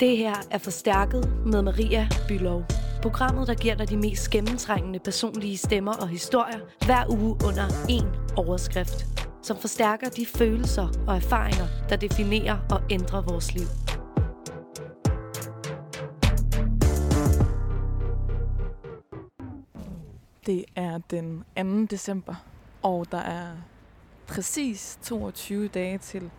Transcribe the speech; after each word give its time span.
Det 0.00 0.16
her 0.16 0.34
er 0.50 0.58
Forstærket 0.58 1.46
med 1.46 1.62
Maria 1.62 2.08
Bylov. 2.28 2.64
Programmet, 3.02 3.48
der 3.48 3.54
giver 3.54 3.74
dig 3.74 3.88
de 3.90 3.96
mest 3.96 4.30
gennemtrængende 4.30 4.98
personlige 4.98 5.56
stemmer 5.56 5.92
og 5.92 6.08
historier 6.08 6.58
hver 6.86 7.04
uge 7.10 7.36
under 7.46 7.68
én 7.68 8.34
overskrift, 8.36 9.06
som 9.42 9.56
forstærker 9.56 10.08
de 10.08 10.26
følelser 10.26 10.88
og 11.06 11.16
erfaringer, 11.16 11.66
der 11.88 11.96
definerer 11.96 12.58
og 12.70 12.80
ændrer 12.90 13.22
vores 13.22 13.54
liv. 13.54 13.66
Det 20.46 20.64
er 20.76 20.98
den 21.10 21.44
2. 21.56 21.86
december, 21.96 22.34
og 22.82 23.06
der 23.12 23.18
er 23.18 23.48
præcis 24.26 24.98
22 25.02 25.68
dage 25.68 25.98
til 25.98 26.30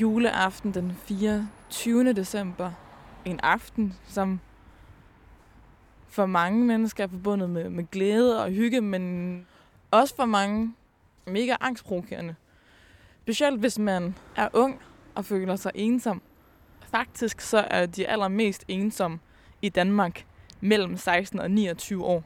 juleaften 0.00 0.74
den 0.74 0.92
24. 1.04 2.12
december. 2.12 2.72
En 3.24 3.40
aften, 3.42 3.94
som 4.06 4.40
for 6.08 6.26
mange 6.26 6.64
mennesker 6.64 7.04
er 7.04 7.08
forbundet 7.08 7.50
med, 7.50 7.70
med 7.70 7.90
glæde 7.90 8.44
og 8.44 8.50
hygge, 8.50 8.80
men 8.80 9.46
også 9.90 10.16
for 10.16 10.24
mange 10.24 10.74
mega 11.26 11.56
angstprovokerende. 11.60 12.34
Specielt 13.22 13.60
hvis 13.60 13.78
man 13.78 14.14
er 14.36 14.48
ung 14.52 14.80
og 15.14 15.24
føler 15.24 15.56
sig 15.56 15.72
ensom. 15.74 16.22
Faktisk 16.80 17.40
så 17.40 17.58
er 17.58 17.86
de 17.86 18.06
allermest 18.08 18.64
ensomme 18.68 19.18
i 19.62 19.68
Danmark 19.68 20.26
mellem 20.60 20.96
16 20.96 21.38
og 21.38 21.50
29 21.50 22.04
år. 22.04 22.24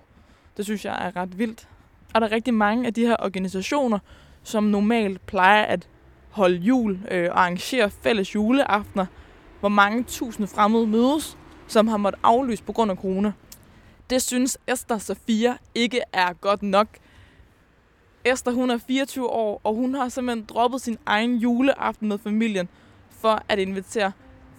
Det 0.57 0.65
synes 0.65 0.85
jeg 0.85 1.07
er 1.07 1.17
ret 1.17 1.39
vildt. 1.39 1.69
Og 2.15 2.21
der 2.21 2.27
er 2.27 2.33
rigtig 2.33 2.55
mange 2.55 2.87
af 2.87 2.95
de 2.95 3.07
her 3.07 3.17
organisationer, 3.19 3.99
som 4.43 4.65
normalt 4.65 5.27
plejer 5.27 5.63
at 5.63 5.89
holde 6.37 6.57
jul 6.57 6.99
øh, 7.11 7.29
og 7.31 7.41
arrangere 7.41 7.91
fælles 7.91 8.35
juleaftener, 8.35 9.07
hvor 9.61 9.69
mange 9.69 10.05
tusinde 10.05 10.49
fremmede 10.49 10.87
mødes, 10.87 11.39
som 11.67 11.89
har 11.89 11.97
måttet 11.97 12.21
aflyse 12.23 12.63
på 12.63 12.73
grund 12.73 12.91
af 12.91 12.97
corona. 12.97 13.33
Det 14.11 14.23
synes 14.23 14.59
Esther 14.67 14.99
Safia 14.99 15.57
ikke 15.75 16.01
er 16.13 16.33
godt 16.33 16.63
nok. 16.63 16.89
Esther 18.25 18.53
hun 18.53 18.71
er 18.71 18.79
24 18.79 19.31
år, 19.31 19.61
og 19.65 19.75
hun 19.75 19.95
har 19.95 20.09
simpelthen 20.09 20.45
droppet 20.45 20.81
sin 20.81 20.99
egen 21.07 21.37
juleaften 21.37 22.09
med 22.09 22.19
familien 22.19 22.69
for 23.11 23.43
at 23.49 23.59
invitere 23.59 24.13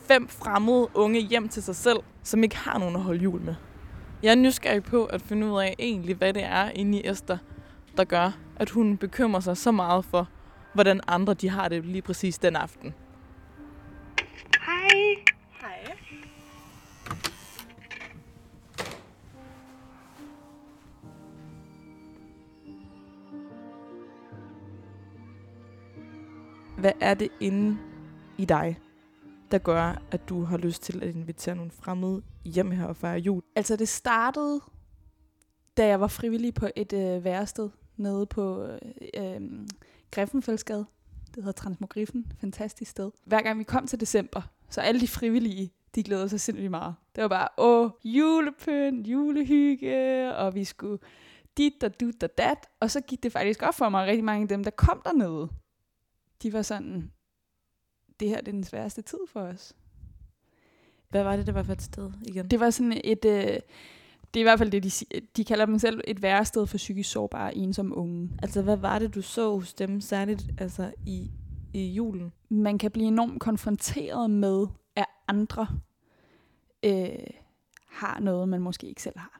fem 0.07 0.27
fremmede 0.27 0.87
unge 0.93 1.19
hjem 1.19 1.49
til 1.49 1.63
sig 1.63 1.75
selv, 1.75 1.99
som 2.23 2.43
ikke 2.43 2.57
har 2.57 2.79
nogen 2.79 2.95
at 2.95 3.01
holde 3.01 3.23
jul 3.23 3.41
med. 3.41 3.55
Jeg 4.23 4.31
er 4.31 4.35
nysgerrig 4.35 4.83
på 4.83 5.05
at 5.05 5.21
finde 5.21 5.47
ud 5.47 5.61
af 5.61 5.75
egentlig, 5.79 6.15
hvad 6.15 6.33
det 6.33 6.43
er 6.43 6.69
inde 6.69 7.01
i 7.01 7.07
Esther, 7.07 7.37
der 7.97 8.03
gør, 8.03 8.31
at 8.55 8.69
hun 8.69 8.97
bekymrer 8.97 9.39
sig 9.39 9.57
så 9.57 9.71
meget 9.71 10.05
for, 10.05 10.27
hvordan 10.77 11.01
andre 11.07 11.33
de 11.33 11.49
har 11.49 11.67
det 11.67 11.85
lige 11.85 12.01
præcis 12.01 12.37
den 12.37 12.55
aften. 12.55 12.93
Hej. 14.65 15.15
Hej. 15.61 15.97
Hvad 26.77 26.91
er 27.01 27.13
det 27.13 27.29
inde 27.39 27.77
i 28.37 28.45
dig, 28.45 28.79
der 29.51 29.57
gør, 29.57 30.01
at 30.11 30.29
du 30.29 30.43
har 30.43 30.57
lyst 30.57 30.83
til 30.83 31.03
at 31.03 31.15
invitere 31.15 31.55
nogle 31.55 31.71
fremmede 31.71 32.21
hjem 32.45 32.71
her 32.71 32.85
og 32.85 32.95
fejre 32.95 33.19
jul? 33.19 33.41
Altså 33.55 33.75
det 33.75 33.87
startede, 33.87 34.61
da 35.77 35.87
jeg 35.87 36.01
var 36.01 36.07
frivillig 36.07 36.53
på 36.53 36.67
et 36.75 36.93
øh, 36.93 37.23
værested 37.23 37.69
nede 37.97 38.25
på 38.25 38.63
øh, 38.63 38.79
øh, 39.13 39.41
Griffenfeldsgade. 40.11 40.85
Det 41.27 41.43
hedder 41.43 41.51
Transmogriffen. 41.51 42.31
Fantastisk 42.39 42.91
sted. 42.91 43.11
Hver 43.25 43.41
gang 43.41 43.59
vi 43.59 43.63
kom 43.63 43.87
til 43.87 43.99
december, 43.99 44.41
så 44.69 44.81
alle 44.81 45.01
de 45.01 45.07
frivillige, 45.07 45.73
de 45.95 46.03
glædede 46.03 46.29
sig 46.29 46.41
sindssygt 46.41 46.71
meget. 46.71 46.95
Det 47.15 47.21
var 47.21 47.27
bare, 47.27 47.47
åh, 47.57 47.89
julepynt, 48.03 49.07
julehygge, 49.07 50.35
og 50.35 50.55
vi 50.55 50.63
skulle 50.63 50.99
dit 51.57 51.83
og 51.83 51.99
dut 51.99 52.23
og 52.23 52.37
dat. 52.37 52.57
Og 52.79 52.91
så 52.91 53.01
gik 53.01 53.23
det 53.23 53.31
faktisk 53.31 53.61
op 53.61 53.75
for 53.75 53.89
mig, 53.89 54.07
rigtig 54.07 54.23
mange 54.23 54.41
af 54.41 54.47
dem, 54.47 54.63
der 54.63 54.71
kom 54.71 55.01
dernede, 55.05 55.49
de 56.43 56.53
var 56.53 56.61
sådan, 56.61 57.11
det 58.19 58.29
her 58.29 58.37
det 58.37 58.47
er 58.47 58.51
den 58.51 58.63
sværeste 58.63 59.01
tid 59.01 59.19
for 59.27 59.41
os. 59.41 59.75
Hvad 61.09 61.23
var 61.23 61.35
det, 61.35 61.47
der 61.47 61.53
var 61.53 61.63
for 61.63 61.73
et 61.73 61.81
sted 61.81 62.11
igen? 62.27 62.47
Det 62.47 62.59
var 62.59 62.69
sådan 62.69 63.01
et, 63.03 63.25
øh, 63.25 63.59
det 64.33 64.39
er 64.39 64.41
i 64.41 64.43
hvert 64.43 64.59
fald 64.59 64.71
det, 64.71 64.83
de, 64.83 65.21
de 65.37 65.43
kalder 65.43 65.65
dem 65.65 65.79
selv 65.79 66.01
et 66.07 66.21
værested 66.21 66.67
for 66.67 66.77
psykisk 66.77 67.11
sårbare, 67.11 67.55
ensomme 67.55 67.95
unge. 67.95 68.29
Altså, 68.41 68.61
hvad 68.61 68.77
var 68.77 68.99
det, 68.99 69.15
du 69.15 69.21
så 69.21 69.55
hos 69.55 69.73
dem, 69.73 70.01
særligt 70.01 70.49
altså, 70.57 70.91
i, 71.05 71.31
i 71.73 71.91
julen? 71.91 72.33
Man 72.49 72.77
kan 72.77 72.91
blive 72.91 73.07
enormt 73.07 73.41
konfronteret 73.41 74.29
med, 74.29 74.67
at 74.95 75.05
andre 75.27 75.67
øh, 76.85 77.09
har 77.87 78.19
noget, 78.19 78.49
man 78.49 78.61
måske 78.61 78.87
ikke 78.87 79.01
selv 79.01 79.17
har. 79.17 79.39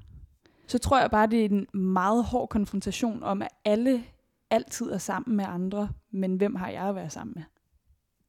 Så 0.67 0.79
tror 0.79 0.99
jeg 0.99 1.11
bare, 1.11 1.27
det 1.27 1.45
er 1.45 1.49
en 1.49 1.67
meget 1.73 2.23
hård 2.23 2.49
konfrontation 2.49 3.23
om, 3.23 3.41
at 3.41 3.49
alle 3.65 4.03
altid 4.49 4.91
er 4.91 4.97
sammen 4.97 5.37
med 5.37 5.45
andre, 5.47 5.89
men 6.11 6.35
hvem 6.35 6.55
har 6.55 6.69
jeg 6.69 6.83
at 6.83 6.95
være 6.95 7.09
sammen 7.09 7.33
med? 7.35 7.43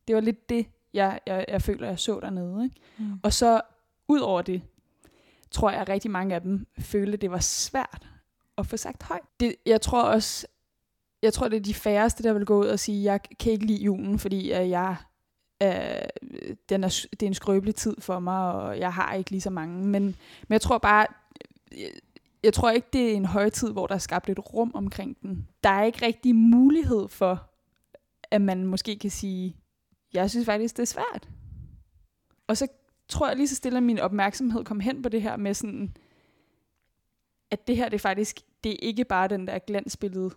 Det 0.08 0.14
var 0.14 0.20
lidt 0.20 0.48
det, 0.48 0.66
jeg, 0.94 1.20
jeg, 1.26 1.44
jeg 1.48 1.62
føler, 1.62 1.88
jeg 1.88 1.98
så 1.98 2.20
dernede. 2.20 2.64
Ikke? 2.64 2.76
Mm. 2.98 3.20
Og 3.22 3.32
så 3.32 3.60
ud 4.08 4.20
over 4.20 4.42
det, 4.42 4.62
tror 5.50 5.70
jeg, 5.70 5.80
at 5.80 5.88
rigtig 5.88 6.10
mange 6.10 6.34
af 6.34 6.40
dem 6.40 6.66
følte, 6.78 7.16
det 7.16 7.30
var 7.30 7.40
svært 7.40 8.08
at 8.58 8.66
få 8.66 8.76
sagt 8.76 9.02
højt. 9.02 9.22
Det, 9.40 9.54
jeg 9.66 9.80
tror 9.80 10.02
også, 10.02 10.46
jeg 11.22 11.32
tror, 11.32 11.48
det 11.48 11.56
er 11.56 11.60
de 11.60 11.74
færreste, 11.74 12.22
der 12.22 12.32
vil 12.32 12.46
gå 12.46 12.60
ud 12.60 12.66
og 12.66 12.78
sige, 12.78 13.04
jeg 13.04 13.20
kan 13.40 13.52
ikke 13.52 13.66
lide 13.66 13.82
julen, 13.82 14.18
fordi 14.18 14.50
at 14.50 14.68
jeg, 14.68 14.96
øh, 15.62 16.48
den 16.68 16.84
er, 16.84 17.06
det 17.10 17.22
er 17.22 17.26
en 17.26 17.34
skrøbelig 17.34 17.74
tid 17.74 17.96
for 18.00 18.18
mig, 18.18 18.52
og 18.52 18.78
jeg 18.78 18.92
har 18.92 19.14
ikke 19.14 19.30
lige 19.30 19.40
så 19.40 19.50
mange. 19.50 19.86
Men, 19.86 20.02
men 20.02 20.50
jeg 20.50 20.60
tror 20.60 20.78
bare, 20.78 21.06
jeg, 21.72 21.90
jeg 22.44 22.54
tror 22.54 22.70
ikke, 22.70 22.88
det 22.92 23.12
er 23.12 23.16
en 23.16 23.24
højtid, 23.24 23.72
hvor 23.72 23.86
der 23.86 23.94
er 23.94 23.98
skabt 23.98 24.28
et 24.28 24.54
rum 24.54 24.70
omkring 24.74 25.20
den. 25.22 25.48
Der 25.64 25.70
er 25.70 25.84
ikke 25.84 26.06
rigtig 26.06 26.34
mulighed 26.34 27.08
for, 27.08 27.50
at 28.30 28.40
man 28.40 28.66
måske 28.66 28.98
kan 28.98 29.10
sige, 29.10 29.56
jeg 30.12 30.30
synes 30.30 30.46
faktisk, 30.46 30.76
det 30.76 30.82
er 30.82 30.86
svært. 30.86 31.28
Og 32.46 32.56
så 32.56 32.66
tror 33.08 33.28
jeg 33.28 33.36
lige 33.36 33.48
så 33.48 33.54
stille, 33.54 33.76
at 33.76 33.82
min 33.82 33.98
opmærksomhed 33.98 34.64
kom 34.64 34.80
hen 34.80 35.02
på 35.02 35.08
det 35.08 35.22
her 35.22 35.36
med 35.36 35.54
sådan, 35.54 35.96
at 37.50 37.66
det 37.66 37.76
her 37.76 37.88
det 37.88 37.94
er 37.94 37.98
faktisk, 37.98 38.40
det 38.64 38.72
er 38.72 38.76
ikke 38.80 39.04
bare 39.04 39.28
den 39.28 39.46
der 39.46 39.58
glansbillede, 39.58 40.30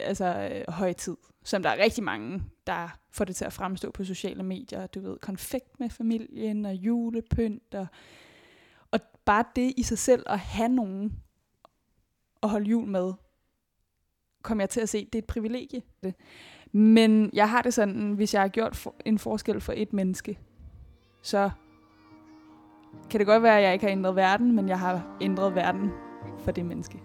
altså 0.00 0.50
øh, 0.52 0.74
højtid, 0.74 1.16
som 1.44 1.62
der 1.62 1.70
er 1.70 1.82
rigtig 1.84 2.04
mange, 2.04 2.42
der 2.66 2.98
får 3.10 3.24
det 3.24 3.36
til 3.36 3.44
at 3.44 3.52
fremstå 3.52 3.90
på 3.90 4.04
sociale 4.04 4.42
medier. 4.42 4.86
Du 4.86 5.00
ved, 5.00 5.18
konfekt 5.18 5.80
med 5.80 5.90
familien 5.90 6.66
og 6.66 6.74
julepynt 6.74 7.74
og, 7.74 7.86
og 8.90 9.00
bare 9.24 9.44
det 9.56 9.74
i 9.76 9.82
sig 9.82 9.98
selv 9.98 10.22
at 10.26 10.38
have 10.38 10.68
nogen 10.68 11.22
at 12.42 12.50
holde 12.50 12.70
jul 12.70 12.88
med, 12.88 13.12
kom 14.42 14.60
jeg 14.60 14.70
til 14.70 14.80
at 14.80 14.88
se, 14.88 15.04
det 15.04 15.14
er 15.14 15.18
et 15.18 15.26
privilegie. 15.26 15.82
Men 16.72 17.30
jeg 17.32 17.50
har 17.50 17.62
det 17.62 17.74
sådan, 17.74 18.12
hvis 18.12 18.34
jeg 18.34 18.42
har 18.42 18.48
gjort 18.48 18.86
en 19.04 19.18
forskel 19.18 19.60
for 19.60 19.72
et 19.76 19.92
menneske, 19.92 20.38
så 21.22 21.50
kan 23.12 23.18
det 23.20 23.26
godt 23.32 23.42
være, 23.42 23.58
at 23.58 23.64
jeg 23.64 23.72
ikke 23.72 23.86
har 23.86 23.92
ændret 23.98 24.16
verden, 24.16 24.56
men 24.56 24.68
jeg 24.68 24.78
har 24.78 24.96
ændret 25.20 25.54
verden 25.54 25.86
for 26.44 26.50
det 26.56 26.64
menneske. 26.70 26.98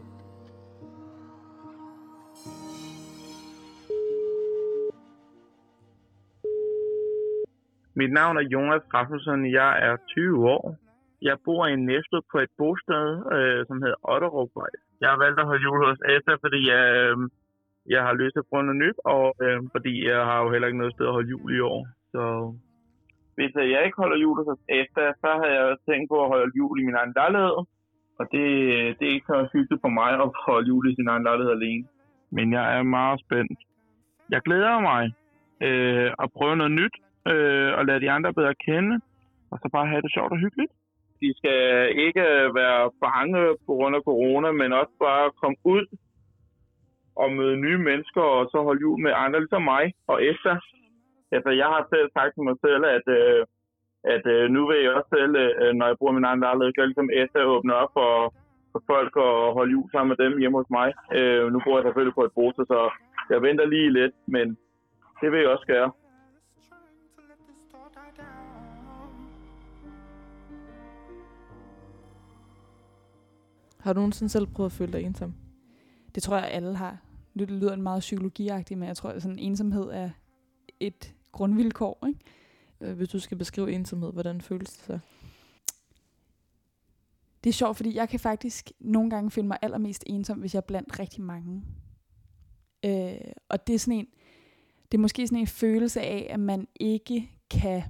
Mit 7.99 8.11
navn 8.19 8.37
er 8.37 8.45
Jonas 8.53 8.83
Rasmussen. 8.93 9.51
Jeg 9.59 9.71
er 9.87 9.95
20 10.07 10.49
år. 10.55 10.75
Jeg 11.21 11.37
bor 11.45 11.67
i 11.67 11.75
Næstved 11.75 12.21
på 12.31 12.37
et 12.39 12.51
bosted, 12.57 13.05
øh, 13.35 13.65
som 13.67 13.81
hedder 13.81 13.99
Otterupvej. 14.13 14.71
Jeg 15.01 15.09
har 15.09 15.17
valgt 15.23 15.39
at 15.39 15.45
holde 15.45 15.63
jul 15.63 15.85
hos 15.87 15.99
Esther, 16.13 16.37
fordi 16.43 16.59
jeg, 16.73 16.83
øh, 16.95 17.17
jeg 17.93 18.01
har 18.07 18.13
lyst 18.13 18.33
til 18.33 18.43
at 18.43 18.49
prøve 18.49 18.63
noget 18.63 18.83
nyt, 18.85 18.97
og 19.15 19.25
øh, 19.45 19.59
fordi 19.71 19.93
jeg 20.09 20.21
har 20.29 20.37
jo 20.43 20.51
heller 20.51 20.67
ikke 20.67 20.81
noget 20.81 20.93
sted 20.93 21.05
at 21.07 21.15
holde 21.17 21.29
jul 21.29 21.49
i 21.57 21.59
år. 21.59 21.87
Så 22.13 22.21
hvis 23.37 23.51
jeg 23.73 23.81
ikke 23.85 24.01
holder 24.03 24.17
jul 24.25 24.37
hos 24.49 24.61
Asta, 24.79 25.03
så 25.21 25.29
har 25.39 25.49
jeg 25.57 25.77
tænkt 25.89 26.07
på 26.11 26.17
at 26.23 26.31
holde 26.33 26.51
jul 26.59 26.79
i 26.79 26.85
min 26.87 26.99
egen 27.01 27.13
lejlighed. 27.19 27.57
Og 28.19 28.25
det, 28.33 28.45
det 28.97 29.05
er 29.07 29.15
ikke 29.15 29.31
så 29.33 29.47
hyggeligt 29.53 29.83
for 29.85 29.93
mig 29.99 30.11
at 30.25 30.29
holde 30.45 30.67
jul 30.67 30.91
i 30.91 30.95
sin 30.95 31.07
egen 31.07 31.23
lejlighed 31.23 31.51
alene. 31.57 31.85
Men 32.31 32.53
jeg 32.53 32.65
er 32.77 32.83
meget 32.83 33.19
spændt. 33.25 33.59
Jeg 34.33 34.41
glæder 34.41 34.79
mig 34.89 35.03
øh, 35.67 36.09
at 36.23 36.31
prøve 36.37 36.55
noget 36.55 36.71
nyt, 36.71 36.95
øh, 37.31 37.71
og 37.77 37.85
lade 37.85 38.01
de 38.03 38.11
andre 38.11 38.33
bedre 38.33 38.55
kende, 38.67 38.95
og 39.51 39.59
så 39.61 39.69
bare 39.75 39.87
have 39.87 40.01
det 40.01 40.13
sjovt 40.13 40.31
og 40.31 40.37
hyggeligt. 40.37 40.71
De 41.21 41.33
skal 41.39 41.61
ikke 42.05 42.25
øh, 42.37 42.55
være 42.55 42.91
bange 43.05 43.41
på 43.65 43.71
grund 43.77 43.95
af 43.95 44.01
corona, 44.09 44.51
men 44.51 44.73
også 44.73 44.93
bare 44.99 45.31
komme 45.41 45.57
ud 45.63 45.85
og 47.15 47.31
møde 47.31 47.57
nye 47.57 47.77
mennesker, 47.77 48.21
og 48.21 48.49
så 48.51 48.57
holde 48.67 48.81
jul 48.81 48.99
med 49.01 49.11
andre, 49.15 49.39
ligesom 49.39 49.61
mig 49.61 49.93
og 50.07 50.17
Esther 50.29 50.57
altså, 51.35 51.49
jeg 51.61 51.67
har 51.73 51.83
selv 51.93 52.07
sagt 52.17 52.33
til 52.33 52.43
mig 52.49 52.57
selv, 52.65 52.83
at, 52.97 53.05
øh, 53.19 53.41
at 54.13 54.23
øh, 54.35 54.43
nu 54.55 54.61
vil 54.67 54.79
jeg 54.83 54.93
også 54.97 55.09
selv, 55.17 55.33
øh, 55.43 55.71
når 55.77 55.85
jeg 55.87 55.97
bruger 55.97 56.17
min 56.17 56.29
egen 56.29 56.39
lejlighed, 56.45 56.73
gøre 56.73 56.89
ligesom 56.89 57.09
Esther 57.19 57.51
åbne 57.55 57.73
op 57.81 57.91
for, 57.97 58.11
for 58.71 58.81
folk 58.91 59.13
og 59.15 59.53
holde 59.57 59.71
jul 59.71 59.91
sammen 59.91 60.11
med 60.11 60.19
dem 60.23 60.39
hjemme 60.39 60.57
hos 60.57 60.69
mig. 60.79 60.89
Øh, 61.17 61.43
nu 61.53 61.59
bor 61.65 61.77
jeg 61.77 61.85
selvfølgelig 61.85 62.17
på 62.19 62.23
et 62.27 62.35
bose, 62.37 62.63
så 62.71 62.79
jeg 63.29 63.41
venter 63.41 63.65
lige 63.65 63.93
lidt, 63.99 64.15
men 64.27 64.47
det 65.21 65.31
vil 65.31 65.39
jeg 65.39 65.49
også 65.49 65.67
gøre. 65.67 65.91
Har 73.83 73.93
du 73.93 73.99
nogensinde 73.99 74.29
selv 74.29 74.47
prøvet 74.55 74.69
at 74.69 74.77
føle 74.77 74.93
dig 74.93 75.03
ensom? 75.03 75.33
Det 76.15 76.23
tror 76.23 76.35
jeg, 76.35 76.49
alle 76.51 76.75
har. 76.75 76.97
Det 77.39 77.51
lyder 77.51 77.75
meget 77.75 77.99
psykologiagtigt, 77.99 78.79
men 78.79 78.87
jeg 78.87 78.97
tror, 78.97 79.09
at 79.09 79.21
sådan 79.21 79.39
ensomhed 79.39 79.83
er 79.83 80.09
et 80.79 81.15
grundvilkår. 81.37 82.07
Ikke? 82.07 82.19
Øh, 82.81 82.97
hvis 82.97 83.09
du 83.09 83.19
skal 83.19 83.37
beskrive 83.37 83.71
ensomhed, 83.71 84.13
hvordan 84.13 84.41
føles 84.41 84.69
det 84.69 84.85
så? 84.85 84.99
Det 87.43 87.49
er 87.49 87.53
sjovt, 87.53 87.77
fordi 87.77 87.95
jeg 87.95 88.09
kan 88.09 88.19
faktisk 88.19 88.71
nogle 88.79 89.09
gange 89.09 89.31
føle 89.31 89.47
mig 89.47 89.57
allermest 89.61 90.03
ensom, 90.07 90.39
hvis 90.39 90.53
jeg 90.53 90.59
er 90.59 90.67
blandt 90.67 90.99
rigtig 90.99 91.21
mange. 91.21 91.63
Øh, 92.85 93.31
og 93.49 93.67
det 93.67 93.75
er 93.75 93.79
sådan 93.79 93.99
en, 93.99 94.07
det 94.91 94.97
er 94.97 95.01
måske 95.01 95.27
sådan 95.27 95.39
en 95.39 95.47
følelse 95.47 96.01
af, 96.01 96.27
at 96.29 96.39
man 96.39 96.67
ikke 96.75 97.31
kan, 97.49 97.83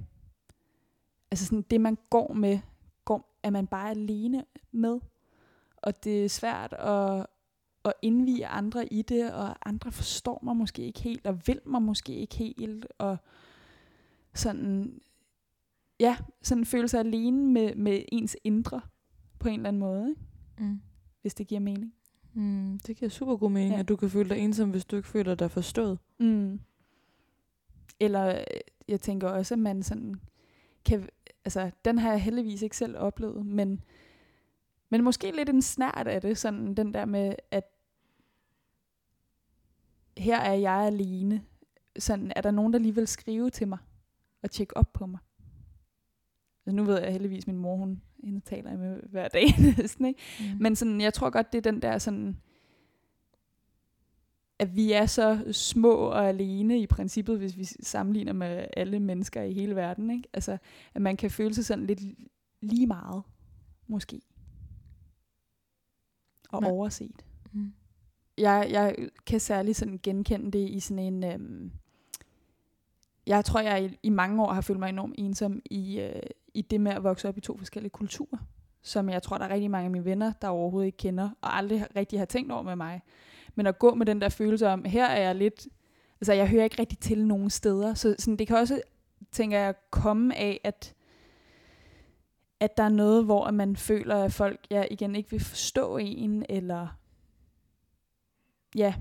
altså 1.31 1.45
sådan 1.45 1.61
det 1.61 1.81
man 1.81 1.97
går 2.09 2.33
med, 2.33 2.59
går, 3.05 3.39
er 3.43 3.49
man 3.49 3.67
bare 3.67 3.89
alene 3.89 4.45
med. 4.71 4.99
Og 5.77 6.03
det 6.03 6.25
er 6.25 6.29
svært 6.29 6.73
at, 6.73 7.25
at 7.87 7.93
indvige 8.01 8.47
andre 8.47 8.93
i 8.93 9.01
det, 9.01 9.33
og 9.33 9.69
andre 9.69 9.91
forstår 9.91 10.39
mig 10.43 10.55
måske 10.55 10.81
ikke 10.81 11.01
helt, 11.01 11.27
og 11.27 11.47
vil 11.47 11.59
mig 11.65 11.81
måske 11.81 12.13
ikke 12.15 12.35
helt, 12.35 12.87
og 12.97 13.17
sådan, 14.33 14.99
ja, 15.99 16.17
sådan 16.41 16.65
følelse 16.65 16.97
af 16.97 17.03
alene 17.03 17.51
med, 17.51 17.75
med 17.75 18.01
ens 18.11 18.37
indre, 18.43 18.81
på 19.39 19.47
en 19.49 19.53
eller 19.55 19.67
anden 19.67 19.79
måde, 19.79 20.09
ikke? 20.09 20.21
Mm. 20.59 20.79
hvis 21.21 21.33
det 21.33 21.47
giver 21.47 21.61
mening. 21.61 21.93
Mm, 22.33 22.79
det 22.87 22.97
giver 22.97 23.09
super 23.09 23.35
god 23.35 23.51
mening, 23.51 23.69
Ja. 23.71 23.75
ja. 23.75 23.79
at 23.79 23.87
du 23.87 23.95
kan 23.95 24.09
føle 24.09 24.29
dig 24.29 24.37
ensom, 24.37 24.69
hvis 24.71 24.85
du 24.85 24.95
ikke 24.95 25.07
føler 25.07 25.35
dig 25.35 25.51
forstået. 25.51 25.99
Mm. 26.19 26.59
Eller 27.99 28.27
øh, 28.29 28.43
jeg 28.87 29.01
tænker 29.01 29.27
også, 29.29 29.53
at 29.55 29.59
man 29.59 29.83
sådan 29.83 30.15
kan, 30.85 31.09
altså 31.45 31.71
den 31.85 31.97
har 31.97 32.09
jeg 32.11 32.21
heldigvis 32.21 32.61
ikke 32.61 32.77
selv 32.77 32.97
oplevet, 32.97 33.45
men, 33.45 33.81
men 34.89 35.03
måske 35.03 35.31
lidt 35.35 35.49
en 35.49 35.61
snært 35.61 36.07
af 36.07 36.21
det, 36.21 36.37
sådan 36.37 36.73
den 36.73 36.93
der 36.93 37.05
med, 37.05 37.35
at 37.51 37.63
her 40.17 40.39
er 40.39 40.53
jeg 40.53 40.73
alene. 40.73 41.43
Sådan, 41.99 42.31
er 42.35 42.41
der 42.41 42.51
nogen, 42.51 42.73
der 42.73 42.79
lige 42.79 42.95
vil 42.95 43.07
skrive 43.07 43.49
til 43.49 43.67
mig 43.67 43.77
og 44.43 44.51
tjekke 44.51 44.77
op 44.77 44.93
på 44.93 45.05
mig? 45.05 45.19
Altså, 46.65 46.75
nu 46.75 46.83
ved 46.83 46.99
jeg 47.01 47.11
heldigvis, 47.11 47.43
at 47.43 47.47
min 47.47 47.57
mor, 47.57 47.75
hun 47.75 48.01
hende 48.23 48.39
taler 48.39 48.69
jeg 48.69 48.79
med 48.79 49.01
hver 49.09 49.27
dag 49.27 49.45
næsten, 49.77 50.05
ikke? 50.05 50.19
Mm. 50.39 50.61
Men 50.61 50.75
sådan, 50.75 51.01
jeg 51.01 51.13
tror 51.13 51.29
godt, 51.29 51.51
det 51.51 51.57
er 51.57 51.71
den 51.71 51.81
der 51.81 51.97
sådan, 51.97 52.37
at 54.59 54.75
vi 54.75 54.91
er 54.91 55.05
så 55.05 55.43
små 55.51 55.93
og 55.95 56.27
alene 56.27 56.79
i 56.79 56.87
princippet, 56.87 57.37
hvis 57.37 57.57
vi 57.57 57.63
sammenligner 57.63 58.33
med 58.33 58.67
alle 58.77 58.99
mennesker 58.99 59.41
i 59.41 59.53
hele 59.53 59.75
verden. 59.75 60.11
Ikke? 60.11 60.29
Altså, 60.33 60.57
at 60.93 61.01
man 61.01 61.17
kan 61.17 61.31
føle 61.31 61.53
sig 61.53 61.65
sådan 61.65 61.85
lidt 61.85 62.01
lige 62.61 62.87
meget, 62.87 63.23
måske. 63.87 64.21
Og 66.49 66.61
Men- 66.61 66.71
overset. 66.71 67.25
Jeg, 68.37 68.67
jeg 68.71 68.95
kan 69.25 69.39
særligt 69.39 69.77
sådan 69.77 69.99
genkende 70.03 70.51
det 70.51 70.69
i 70.69 70.79
sådan 70.79 71.03
en... 71.03 71.23
Øhm, 71.23 71.71
jeg 73.27 73.45
tror, 73.45 73.59
jeg 73.59 73.83
i, 73.83 73.97
i 74.03 74.09
mange 74.09 74.43
år 74.43 74.53
har 74.53 74.61
følt 74.61 74.79
mig 74.79 74.89
enormt 74.89 75.15
ensom 75.17 75.61
i, 75.65 75.99
øh, 75.99 76.21
i 76.53 76.61
det 76.61 76.81
med 76.81 76.91
at 76.91 77.03
vokse 77.03 77.27
op 77.27 77.37
i 77.37 77.41
to 77.41 77.57
forskellige 77.57 77.89
kulturer, 77.89 78.37
som 78.81 79.09
jeg 79.09 79.23
tror, 79.23 79.37
der 79.37 79.45
er 79.45 79.53
rigtig 79.53 79.71
mange 79.71 79.85
af 79.85 79.91
mine 79.91 80.05
venner, 80.05 80.33
der 80.41 80.47
overhovedet 80.47 80.85
ikke 80.85 80.97
kender, 80.97 81.29
og 81.41 81.57
aldrig 81.57 81.85
rigtig 81.95 82.19
har 82.19 82.25
tænkt 82.25 82.51
over 82.51 82.63
med 82.63 82.75
mig. 82.75 83.01
Men 83.55 83.67
at 83.67 83.79
gå 83.79 83.95
med 83.95 84.05
den 84.05 84.21
der 84.21 84.29
følelse 84.29 84.67
om, 84.67 84.85
her 84.85 85.05
er 85.05 85.21
jeg 85.21 85.35
lidt... 85.35 85.67
Altså, 86.21 86.33
jeg 86.33 86.49
hører 86.49 86.63
ikke 86.63 86.79
rigtig 86.79 86.99
til 86.99 87.27
nogen 87.27 87.49
steder. 87.49 87.93
Så 87.93 88.15
sådan, 88.19 88.37
det 88.37 88.47
kan 88.47 88.57
også, 88.57 88.81
tænker 89.31 89.59
jeg, 89.59 89.75
komme 89.91 90.35
af, 90.35 90.61
at 90.63 90.93
at 92.59 92.77
der 92.77 92.83
er 92.83 92.89
noget, 92.89 93.25
hvor 93.25 93.45
at 93.45 93.53
man 93.53 93.75
føler, 93.75 94.23
at 94.23 94.33
folk 94.33 94.67
ja, 94.71 94.83
igen 94.91 95.15
ikke 95.15 95.31
vil 95.31 95.39
forstå 95.39 95.97
en, 95.97 96.45
eller 96.49 96.97
ja, 98.75 98.93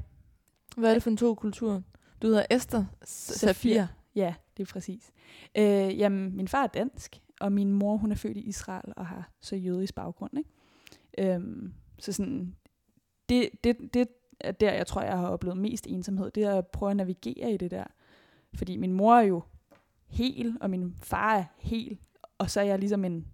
Hvad 0.77 0.91
er 0.91 0.95
det 0.95 1.03
for 1.03 1.11
en 1.11 1.17
to 1.17 1.35
kulturer? 1.35 1.81
Du 2.23 2.27
hedder 2.27 2.47
Esther 2.51 2.85
Safir. 3.03 3.47
Safir. 3.47 3.87
Ja, 4.15 4.35
det 4.57 4.69
er 4.69 4.73
præcis. 4.73 5.13
Øh, 5.57 5.99
jamen, 5.99 6.37
min 6.37 6.49
far 6.49 6.63
er 6.63 6.67
dansk, 6.67 7.21
og 7.41 7.53
min 7.53 7.73
mor, 7.73 7.97
hun 7.97 8.13
er 8.13 8.17
født 8.17 8.37
i 8.37 8.41
Israel 8.41 8.93
og 8.97 9.07
har 9.07 9.31
så 9.41 9.57
jødisk 9.57 9.95
baggrund. 9.95 10.39
Ikke? 10.39 11.35
Øhm, 11.35 11.75
så 11.99 12.13
sådan, 12.13 12.57
det, 13.29 13.51
det, 13.65 13.95
det 13.95 14.09
er 14.41 14.53
der, 14.53 14.73
jeg 14.73 14.87
tror, 14.87 15.03
jeg 15.03 15.19
har 15.19 15.29
oplevet 15.29 15.57
mest 15.57 15.87
ensomhed. 15.87 16.31
Det 16.31 16.43
er 16.43 16.59
at 16.59 16.67
prøve 16.67 16.91
at 16.91 16.97
navigere 16.97 17.53
i 17.53 17.57
det 17.57 17.71
der. 17.71 17.85
Fordi 18.55 18.77
min 18.77 18.93
mor 18.93 19.15
er 19.15 19.23
jo 19.23 19.43
hel, 20.07 20.57
og 20.61 20.71
min 20.71 20.97
far 21.03 21.37
er 21.37 21.45
hel, 21.59 21.99
og 22.39 22.51
så 22.51 22.61
er 22.61 22.65
jeg 22.65 22.79
ligesom 22.79 23.05
en 23.05 23.27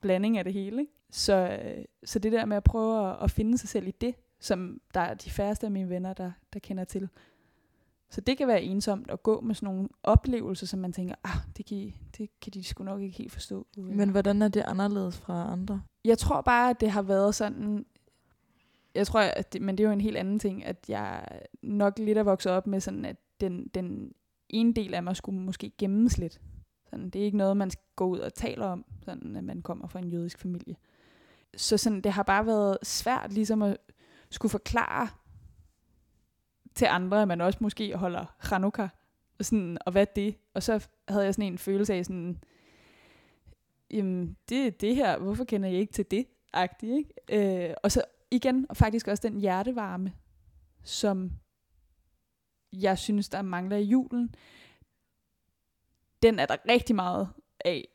blanding 0.00 0.38
af 0.38 0.44
det 0.44 0.52
hele. 0.52 0.80
Ikke? 0.80 0.92
Så, 1.10 1.58
øh, 1.64 1.84
så 2.04 2.18
det 2.18 2.32
der 2.32 2.44
med 2.44 2.56
at 2.56 2.64
prøve 2.64 3.10
at, 3.10 3.16
at 3.22 3.30
finde 3.30 3.58
sig 3.58 3.68
selv 3.68 3.88
i 3.88 3.90
det, 3.90 4.14
som 4.40 4.80
der 4.94 5.00
er 5.00 5.14
de 5.14 5.30
færreste 5.30 5.66
af 5.66 5.70
mine 5.70 5.88
venner, 5.88 6.12
der, 6.12 6.32
der 6.52 6.58
kender 6.58 6.84
til, 6.84 7.08
så 8.10 8.20
det 8.20 8.38
kan 8.38 8.48
være 8.48 8.62
ensomt 8.62 9.10
at 9.10 9.22
gå 9.22 9.40
med 9.40 9.54
sådan 9.54 9.74
nogle 9.74 9.88
oplevelser, 10.02 10.66
som 10.66 10.78
man 10.78 10.92
tænker, 10.92 11.14
ah, 11.24 11.36
det 11.56 11.66
kan, 11.66 11.92
det 12.18 12.30
kan 12.40 12.52
de 12.52 12.64
sgu 12.64 12.84
nok 12.84 13.00
ikke 13.00 13.18
helt 13.18 13.32
forstå. 13.32 13.66
Men 13.76 14.08
hvordan 14.08 14.42
er 14.42 14.48
det 14.48 14.62
anderledes 14.66 15.18
fra 15.18 15.52
andre? 15.52 15.82
Jeg 16.04 16.18
tror 16.18 16.40
bare, 16.40 16.70
at 16.70 16.80
det 16.80 16.90
har 16.90 17.02
været 17.02 17.34
sådan, 17.34 17.86
jeg 18.94 19.06
tror, 19.06 19.20
at 19.20 19.52
det, 19.52 19.62
men 19.62 19.78
det 19.78 19.84
er 19.84 19.88
jo 19.88 19.92
en 19.92 20.00
helt 20.00 20.16
anden 20.16 20.38
ting, 20.38 20.64
at 20.64 20.84
jeg 20.88 21.28
nok 21.62 21.98
lidt 21.98 22.18
er 22.18 22.22
vokset 22.22 22.52
op 22.52 22.66
med 22.66 22.80
sådan, 22.80 23.04
at 23.04 23.16
den, 23.40 23.68
den 23.74 24.12
ene 24.48 24.72
del 24.72 24.94
af 24.94 25.02
mig 25.02 25.16
skulle 25.16 25.40
måske 25.40 25.72
gemmes 25.78 26.18
lidt. 26.18 26.40
Sådan, 26.90 27.10
det 27.10 27.20
er 27.20 27.24
ikke 27.24 27.36
noget, 27.36 27.56
man 27.56 27.70
skal 27.70 27.84
gå 27.96 28.06
ud 28.06 28.18
og 28.18 28.34
tale 28.34 28.64
om, 28.64 28.84
sådan, 29.04 29.36
at 29.36 29.44
man 29.44 29.62
kommer 29.62 29.86
fra 29.88 29.98
en 29.98 30.08
jødisk 30.08 30.38
familie. 30.38 30.76
Så 31.56 31.76
sådan, 31.78 32.00
det 32.00 32.12
har 32.12 32.22
bare 32.22 32.46
været 32.46 32.78
svært 32.82 33.32
ligesom 33.32 33.62
at 33.62 33.76
skulle 34.30 34.50
forklare 34.50 35.08
til 36.74 36.84
andre, 36.84 37.22
at 37.22 37.28
man 37.28 37.40
også 37.40 37.58
måske 37.62 37.96
holder 37.96 38.24
Hanukkah, 38.38 38.88
og, 39.38 39.44
sådan, 39.44 39.78
og 39.86 39.92
hvad 39.92 40.06
det? 40.16 40.36
Og 40.54 40.62
så 40.62 40.88
havde 41.08 41.24
jeg 41.24 41.34
sådan 41.34 41.52
en 41.52 41.58
følelse 41.58 41.94
af 41.94 42.04
sådan, 42.04 42.42
jamen, 43.90 44.36
det 44.48 44.66
er 44.66 44.70
det 44.70 44.96
her, 44.96 45.18
hvorfor 45.18 45.44
kender 45.44 45.68
jeg 45.68 45.78
ikke 45.78 45.92
til 45.92 46.10
det? 46.10 46.26
Agtigt, 46.52 46.92
ikke? 46.92 47.68
Øh, 47.68 47.74
og 47.82 47.92
så 47.92 48.02
igen, 48.30 48.66
og 48.68 48.76
faktisk 48.76 49.08
også 49.08 49.28
den 49.28 49.40
hjertevarme, 49.40 50.12
som 50.82 51.32
jeg 52.72 52.98
synes, 52.98 53.28
der 53.28 53.42
mangler 53.42 53.76
i 53.76 53.82
julen, 53.82 54.34
den 56.22 56.38
er 56.38 56.46
der 56.46 56.56
rigtig 56.68 56.96
meget 56.96 57.28
af 57.64 57.88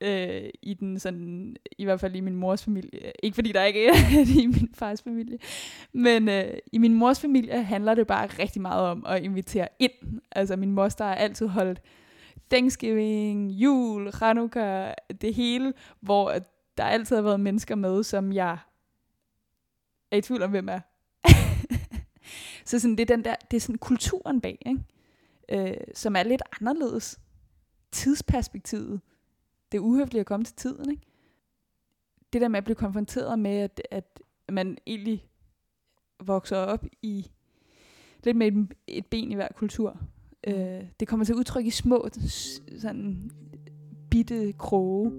øh, 0.00 0.50
i 0.62 0.74
den 0.74 0.98
sådan, 0.98 1.56
i 1.78 1.84
hvert 1.84 2.00
fald 2.00 2.16
i 2.16 2.20
min 2.20 2.36
mors 2.36 2.64
familie. 2.64 3.12
Ikke 3.22 3.34
fordi 3.34 3.52
der 3.52 3.64
ikke 3.64 3.86
er 3.86 3.92
det 3.92 4.36
i 4.42 4.46
min 4.46 4.70
fars 4.74 5.02
familie, 5.02 5.38
men 5.92 6.28
øh, 6.28 6.58
i 6.72 6.78
min 6.78 6.94
mors 6.94 7.20
familie 7.20 7.62
handler 7.62 7.94
det 7.94 8.06
bare 8.06 8.26
rigtig 8.26 8.62
meget 8.62 8.86
om 8.86 9.06
at 9.06 9.22
invitere 9.22 9.68
ind. 9.78 10.20
Altså 10.32 10.56
min 10.56 10.72
moster 10.72 11.04
har 11.04 11.14
altid 11.14 11.46
holdt 11.46 11.80
Thanksgiving, 12.50 13.50
jul, 13.50 14.12
Hanukkah, 14.14 14.94
det 15.20 15.34
hele, 15.34 15.72
hvor 16.00 16.34
der 16.78 16.84
altid 16.84 17.16
har 17.16 17.22
været 17.22 17.40
mennesker 17.40 17.74
med, 17.74 18.02
som 18.02 18.32
jeg 18.32 18.58
er 20.10 20.16
i 20.16 20.20
tvivl 20.20 20.42
om, 20.42 20.50
hvem 20.50 20.68
er. 20.68 20.80
så 22.64 22.78
sådan, 22.78 22.96
det 22.96 23.10
er, 23.10 23.16
den 23.16 23.24
der, 23.24 23.34
det 23.50 23.56
er 23.56 23.60
sådan 23.60 23.78
kulturen 23.78 24.40
bag, 24.40 24.58
ikke? 24.66 25.70
Øh, 25.70 25.76
som 25.94 26.16
er 26.16 26.22
lidt 26.22 26.42
anderledes. 26.60 27.20
Tidsperspektivet. 27.92 29.00
Det 29.72 29.78
er 29.78 29.82
uhøfligt 29.82 30.20
at 30.20 30.26
komme 30.26 30.44
til 30.44 30.54
tiden. 30.54 30.90
Ikke? 30.90 31.02
Det 32.32 32.40
der 32.40 32.48
med 32.48 32.58
at 32.58 32.64
blive 32.64 32.74
konfronteret 32.76 33.38
med, 33.38 33.50
at, 33.50 33.80
at 33.90 34.20
man 34.52 34.78
egentlig 34.86 35.24
vokser 36.24 36.56
op 36.56 36.84
i 37.02 37.30
lidt 38.24 38.36
med 38.36 38.46
et, 38.52 38.74
et 38.88 39.06
ben 39.06 39.32
i 39.32 39.34
hver 39.34 39.48
kultur. 39.56 40.00
Øh, 40.46 40.82
det 41.00 41.08
kommer 41.08 41.24
til 41.26 41.34
udtryk 41.34 41.66
i 41.66 41.70
små, 41.70 42.08
sådan 42.78 43.30
bitte 44.10 44.52
kroge. 44.58 45.10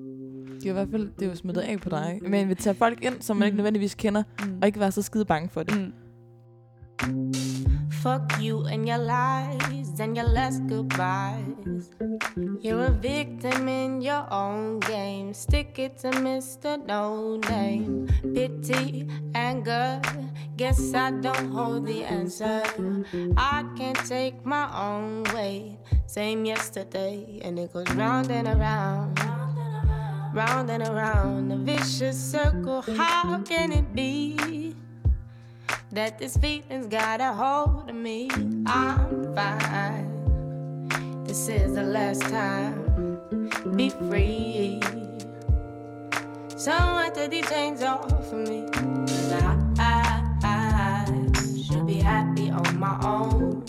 Det 0.56 0.66
er 0.66 0.70
i 0.70 0.74
hvert 0.74 0.90
fald 0.90 1.10
det 1.20 1.26
er 1.26 1.30
jo 1.30 1.36
smittet 1.36 1.62
af 1.62 1.80
på 1.80 1.90
dig. 1.90 2.20
Men 2.22 2.34
invitere 2.34 2.76
folk 2.76 3.04
ind, 3.04 3.22
som 3.22 3.38
man 3.38 3.46
ikke 3.46 3.54
Mm. 3.54 3.58
nødvendigvis 3.58 3.96
kender, 3.96 4.24
Mm. 4.46 4.58
og 4.62 4.68
ikke 4.68 4.80
være 4.80 4.92
så 4.92 5.02
skide 5.02 5.26
bange 5.26 5.50
for 5.50 5.64
det. 5.64 5.78
Mm. 5.82 5.94
Fuck 7.92 8.42
you 8.44 8.64
and 8.68 8.82
your 8.90 8.98
lies 9.12 9.79
and 10.00 10.16
your 10.16 10.28
last 10.28 10.66
goodbyes. 10.68 11.90
You're 12.62 12.86
a 12.86 12.92
victim 12.92 13.68
in 13.68 14.02
your 14.02 14.26
own 14.32 14.80
game. 14.80 15.34
Stick 15.34 15.80
it 15.80 15.98
to 16.00 16.12
Mr. 16.12 16.84
No 16.86 17.38
Name. 17.50 18.08
Pity, 18.34 19.08
anger. 19.36 20.02
Guess 20.58 20.94
I 20.94 21.12
don't 21.12 21.52
hold 21.52 21.86
the 21.86 22.04
answer. 22.04 22.64
I 23.38 23.66
can't 23.78 24.00
take 24.08 24.46
my 24.46 24.68
own 24.74 25.24
way. 25.36 25.80
Same 26.06 26.46
yesterday, 26.46 27.40
and 27.44 27.60
it 27.60 27.74
goes 27.74 27.90
round 27.92 28.32
and 28.32 28.48
around. 28.48 29.20
Round 30.34 30.70
and 30.70 30.84
around, 30.88 31.52
a 31.52 31.58
vicious 31.58 32.18
circle. 32.18 32.82
How 32.82 33.40
can 33.40 33.72
it 33.72 33.94
be? 33.94 34.76
that 35.92 36.20
this 36.20 36.38
feeling's 36.38 36.88
got 36.88 37.20
a 37.20 37.34
hold 37.34 37.90
of 37.90 37.96
me. 37.96 38.30
I'm 38.68 39.34
fine. 39.36 41.24
This 41.24 41.48
is 41.48 41.74
the 41.74 41.84
last 41.84 42.22
time. 42.22 43.20
Be 43.76 43.90
free. 43.90 44.80
Someone 46.56 47.12
take 47.14 47.32
these 47.32 47.50
chains 47.50 47.82
off 47.82 48.12
of 48.12 48.34
me. 48.48 48.68
Cause 48.72 49.32
I, 49.32 49.58
I, 49.80 50.24
I 50.44 51.06
should 51.64 51.88
be 51.88 51.96
happy 51.96 52.52
on 52.52 52.80
my 52.80 53.00
own. 53.04 53.64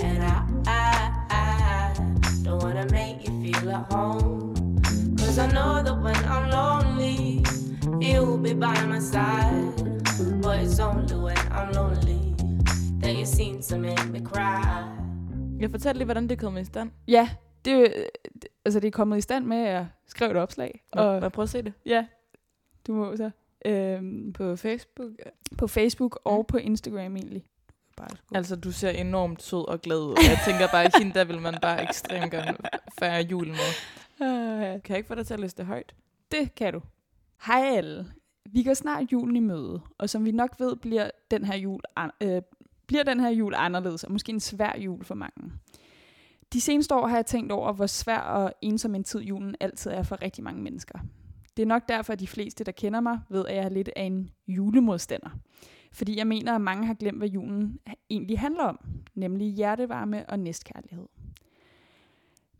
And 0.00 0.24
I, 0.24 0.44
I, 0.66 1.12
I 1.30 1.94
don't 2.42 2.62
wanna 2.62 2.86
make 2.90 3.26
you 3.26 3.42
feel 3.42 3.70
at 3.70 3.90
home. 3.90 4.54
Cause 5.16 5.38
I 5.38 5.46
know 5.52 5.82
that 5.82 5.94
when 5.94 6.16
I'm 6.16 6.50
lonely, 6.50 7.44
you'll 8.00 8.36
be 8.36 8.52
by 8.52 8.78
my 8.84 8.98
side. 8.98 9.72
But 10.42 10.60
it's 10.60 10.78
only 10.80 11.14
when 11.14 11.35
seem 13.26 13.62
to 13.62 13.78
make 13.78 14.08
me 14.12 14.20
cry. 14.26 14.64
Jeg 15.60 15.70
fortalte 15.70 15.98
lige, 15.98 16.04
hvordan 16.04 16.28
det 16.28 16.38
kom 16.38 16.56
i 16.56 16.64
stand. 16.64 16.90
Ja, 17.08 17.28
det, 17.64 17.72
er 17.72 17.78
jo- 17.78 17.86
det, 18.42 18.48
altså 18.64 18.80
det 18.80 18.86
er 18.86 18.90
kommet 18.92 19.18
i 19.18 19.20
stand 19.20 19.44
med, 19.44 19.56
at 19.56 19.72
jeg 19.72 19.86
skrev 20.06 20.30
et 20.30 20.36
opslag. 20.36 20.84
Og, 20.92 21.04
Og 21.06 21.16
og 21.16 21.32
prøv 21.32 21.42
at 21.42 21.48
se 21.48 21.62
det. 21.62 21.72
ja, 21.86 22.06
du 22.86 22.92
må 22.94 23.16
så. 23.16 23.30
Øhm, 23.64 24.32
På 24.32 24.56
Facebook. 24.56 25.10
på 25.58 25.66
Facebook 25.66 26.20
og 26.24 26.38
Mm. 26.38 26.44
på 26.44 26.56
Instagram 26.56 27.16
egentlig. 27.16 27.44
Bare. 27.96 28.08
Altså, 28.34 28.56
du 28.56 28.72
ser 28.72 28.90
enormt 28.90 29.42
sød 29.42 29.68
og 29.68 29.80
glad 29.80 29.98
ud. 29.98 30.10
og 30.10 30.16
Jeg 30.22 30.38
tænker 30.46 30.68
bare, 30.72 30.84
at 30.84 30.94
hende 30.98 31.14
der 31.14 31.24
vil 31.24 31.40
man 31.40 31.54
bare 31.62 31.82
ekstremt 31.82 32.30
gerne 32.30 32.56
fejre 32.98 33.22
jul 33.22 33.46
med. 33.48 33.72
Øh, 34.22 34.82
Kan 34.82 34.82
jeg 34.88 34.96
ikke 34.96 35.06
få 35.08 35.14
dig 35.14 35.26
til 35.26 35.34
at 35.34 35.40
læse 35.40 35.56
det 35.56 35.66
højt? 35.66 35.94
Det 36.32 36.54
kan 36.54 36.72
du. 36.72 36.80
Hej 37.46 37.62
alle. 37.76 38.06
Vi 38.52 38.62
går 38.62 38.74
snart 38.74 39.12
julen 39.12 39.36
i 39.36 39.40
møde, 39.40 39.80
og 39.98 40.10
som 40.10 40.24
vi 40.24 40.30
nok 40.32 40.50
ved, 40.58 40.76
bliver 40.76 41.10
den 41.30 41.44
her 41.44 41.56
jul, 41.56 41.80
an- 41.96 42.10
øh, 42.22 42.42
bliver 42.88 43.02
den 43.02 43.20
her 43.20 43.28
jul 43.28 43.54
anderledes, 43.56 44.04
og 44.04 44.12
måske 44.12 44.32
en 44.32 44.40
svær 44.40 44.78
jul 44.78 45.04
for 45.04 45.14
mange. 45.14 45.52
De 46.52 46.60
seneste 46.60 46.94
år 46.94 47.06
har 47.06 47.16
jeg 47.16 47.26
tænkt 47.26 47.52
over, 47.52 47.72
hvor 47.72 47.86
svær 47.86 48.18
og 48.18 48.52
ensom 48.62 48.94
en 48.94 49.04
tid 49.04 49.20
julen 49.20 49.54
altid 49.60 49.90
er 49.90 50.02
for 50.02 50.22
rigtig 50.22 50.44
mange 50.44 50.62
mennesker. 50.62 50.98
Det 51.56 51.62
er 51.62 51.66
nok 51.66 51.88
derfor, 51.88 52.12
at 52.12 52.20
de 52.20 52.26
fleste, 52.26 52.64
der 52.64 52.72
kender 52.72 53.00
mig, 53.00 53.20
ved, 53.28 53.46
at 53.46 53.56
jeg 53.56 53.64
er 53.64 53.68
lidt 53.68 53.90
af 53.96 54.02
en 54.02 54.30
julemodstander. 54.48 55.30
Fordi 55.92 56.18
jeg 56.18 56.26
mener, 56.26 56.54
at 56.54 56.60
mange 56.60 56.86
har 56.86 56.94
glemt, 56.94 57.18
hvad 57.18 57.28
julen 57.28 57.78
egentlig 58.10 58.38
handler 58.38 58.64
om, 58.64 58.78
nemlig 59.14 59.52
hjertevarme 59.52 60.30
og 60.30 60.38
næstkærlighed. 60.38 61.06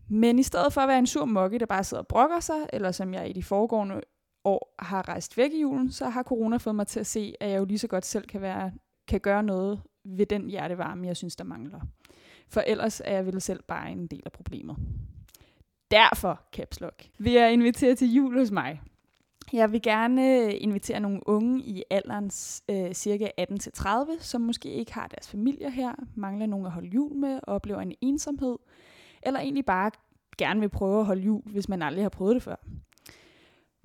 Men 0.08 0.38
i 0.38 0.42
stedet 0.42 0.72
for 0.72 0.80
at 0.80 0.88
være 0.88 0.98
en 0.98 1.06
sur 1.06 1.24
mokke, 1.24 1.58
der 1.58 1.66
bare 1.66 1.84
sidder 1.84 2.02
og 2.02 2.08
brokker 2.08 2.40
sig, 2.40 2.66
eller 2.72 2.92
som 2.92 3.14
jeg 3.14 3.30
i 3.30 3.32
de 3.32 3.42
foregående 3.42 4.00
år 4.44 4.74
har 4.78 5.08
rejst 5.08 5.36
væk 5.36 5.52
i 5.52 5.60
julen, 5.60 5.92
så 5.92 6.08
har 6.08 6.22
corona 6.22 6.56
fået 6.56 6.76
mig 6.76 6.86
til 6.86 7.00
at 7.00 7.06
se, 7.06 7.34
at 7.40 7.50
jeg 7.50 7.58
jo 7.58 7.64
lige 7.64 7.78
så 7.78 7.88
godt 7.88 8.06
selv 8.06 8.26
kan, 8.26 8.40
være, 8.40 8.72
kan 9.08 9.20
gøre 9.20 9.42
noget 9.42 9.82
ved 10.06 10.26
den 10.26 10.46
hjertevarme, 10.46 11.06
jeg 11.06 11.16
synes, 11.16 11.36
der 11.36 11.44
mangler. 11.44 11.80
For 12.48 12.60
ellers 12.60 13.00
er 13.04 13.14
jeg 13.14 13.26
vel 13.26 13.40
selv 13.40 13.62
bare 13.62 13.90
en 13.90 14.06
del 14.06 14.22
af 14.24 14.32
problemet. 14.32 14.76
Derfor, 15.90 16.40
Caps 16.52 16.80
Lock, 16.80 17.08
vil 17.18 17.32
jeg 17.32 17.52
invitere 17.52 17.94
til 17.94 18.14
jul 18.14 18.38
hos 18.38 18.50
mig. 18.50 18.80
Jeg 19.52 19.72
vil 19.72 19.82
gerne 19.82 20.38
øh, 20.38 20.54
invitere 20.60 21.00
nogle 21.00 21.20
unge 21.26 21.60
i 21.60 21.82
alderen 21.90 22.30
øh, 22.70 22.92
cirka 22.92 23.28
18-30, 23.40 24.20
som 24.20 24.40
måske 24.40 24.70
ikke 24.70 24.94
har 24.94 25.06
deres 25.06 25.28
familier 25.28 25.68
her, 25.68 25.92
mangler 26.14 26.46
nogen 26.46 26.66
at 26.66 26.72
holde 26.72 26.88
jul 26.88 27.16
med, 27.16 27.40
og 27.42 27.54
oplever 27.54 27.80
en 27.80 27.94
ensomhed, 28.00 28.56
eller 29.22 29.40
egentlig 29.40 29.64
bare 29.64 29.90
gerne 30.38 30.60
vil 30.60 30.68
prøve 30.68 31.00
at 31.00 31.06
holde 31.06 31.22
jul, 31.22 31.42
hvis 31.44 31.68
man 31.68 31.82
aldrig 31.82 32.04
har 32.04 32.08
prøvet 32.08 32.34
det 32.34 32.42
før. 32.42 32.56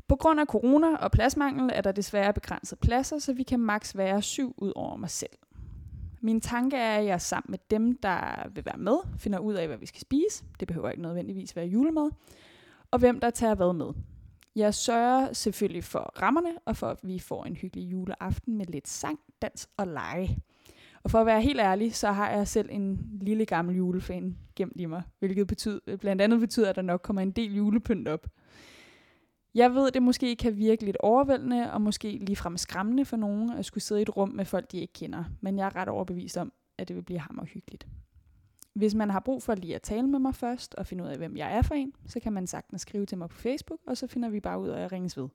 På 0.08 0.16
grund 0.16 0.40
af 0.40 0.46
corona 0.46 0.96
og 0.96 1.12
pladsmangel 1.12 1.70
er 1.74 1.82
der 1.82 1.92
desværre 1.92 2.34
begrænset 2.34 2.80
pladser, 2.80 3.20
så 3.20 3.34
vi 3.34 3.44
kan 3.44 3.60
maks 3.60 3.98
være 3.98 4.22
syv 4.22 4.56
ud 4.58 4.74
over 4.76 4.98
mig 4.98 5.10
selv. 5.10 5.38
Min 6.22 6.42
tanke 6.42 6.78
er, 6.78 6.98
at 6.98 7.06
jeg 7.06 7.22
sammen 7.22 7.52
med 7.52 7.60
dem, 7.72 7.98
der 7.98 8.50
vil 8.54 8.66
være 8.66 8.78
med, 8.78 8.96
finder 9.18 9.40
ud 9.40 9.54
af, 9.54 9.68
hvad 9.68 9.78
vi 9.78 9.86
skal 9.86 10.02
spise. 10.02 10.44
Det 10.60 10.68
behøver 10.68 10.90
ikke 10.90 11.02
nødvendigvis 11.02 11.56
være 11.56 11.66
julemad. 11.66 12.10
Og 12.92 13.00
hvem 13.00 13.20
der 13.20 13.30
tager 13.30 13.56
hvad 13.56 13.74
med. 13.74 13.94
Jeg 14.56 14.74
sørger 14.74 15.34
selvfølgelig 15.34 15.84
for 15.84 16.00
rammerne, 16.22 16.50
og 16.66 16.78
for 16.78 16.88
at 16.88 17.00
vi 17.04 17.20
får 17.20 17.44
en 17.46 17.56
hyggelig 17.56 17.92
juleaften 17.92 18.58
med 18.58 18.66
lidt 18.66 18.88
sang, 18.88 19.20
dans 19.42 19.70
og 19.78 19.88
lege. 19.88 20.38
Og 21.04 21.12
for 21.12 21.20
at 21.20 21.26
være 21.26 21.42
helt 21.42 21.60
ærlig, 21.60 21.96
så 21.96 22.12
har 22.12 22.30
jeg 22.30 22.48
selv 22.48 22.70
en 22.72 23.00
lille 23.22 23.46
gammel 23.46 23.76
julefan 23.76 24.38
gemt 24.56 24.74
i 24.82 24.86
mig, 24.86 25.04
hvilket 25.20 25.48
betyder, 25.48 25.98
blandt 26.00 26.22
andet 26.22 26.40
betyder, 26.40 26.70
at 26.70 26.76
der 26.76 26.82
nok 26.82 27.02
kommer 27.02 27.22
en 27.22 27.32
del 27.32 27.56
julepynt 27.56 28.08
op. 28.08 28.28
Jeg 29.56 29.74
ved, 29.74 29.92
det 29.92 30.04
måske 30.04 30.36
kan 30.36 30.58
virke 30.58 30.86
lidt 30.86 30.98
overvældende, 31.00 31.74
og 31.74 31.82
måske 31.82 32.18
ligefrem 32.22 32.58
skræmmende 32.58 33.06
for 33.06 33.18
nogen 33.18 33.50
at 33.50 33.66
skulle 33.66 33.84
sidde 33.84 34.02
i 34.02 34.04
et 34.04 34.18
rum 34.18 34.30
med 34.30 34.46
folk, 34.46 34.72
de 34.72 34.80
ikke 34.80 34.94
kender, 34.94 35.24
men 35.42 35.58
jeg 35.58 35.66
er 35.66 35.76
ret 35.76 35.90
overbevist 35.90 36.38
om, 36.38 36.54
at 36.78 36.88
det 36.88 36.96
vil 36.96 37.02
blive 37.02 37.20
hammerhyggeligt. 37.20 37.88
Hvis 38.74 38.96
man 38.96 39.10
har 39.10 39.20
brug 39.20 39.44
for 39.44 39.56
lige 39.56 39.76
at 39.76 39.82
tale 39.82 40.08
med 40.08 40.20
mig 40.20 40.36
først, 40.36 40.76
og 40.76 40.88
finde 40.88 41.04
ud 41.04 41.10
af, 41.10 41.18
hvem 41.18 41.38
jeg 41.38 41.58
er 41.58 41.62
for 41.62 41.76
en, 41.76 41.94
så 42.08 42.20
kan 42.20 42.34
man 42.34 42.48
sagtens 42.48 42.82
skrive 42.82 43.06
til 43.06 43.18
mig 43.18 43.30
på 43.30 43.38
Facebook, 43.38 43.80
og 43.88 43.98
så 43.98 44.08
finder 44.08 44.30
vi 44.30 44.40
bare 44.40 44.60
ud 44.60 44.68
af 44.68 44.84
at 44.84 44.92
ringes 44.92 45.18
ved. 45.18 45.28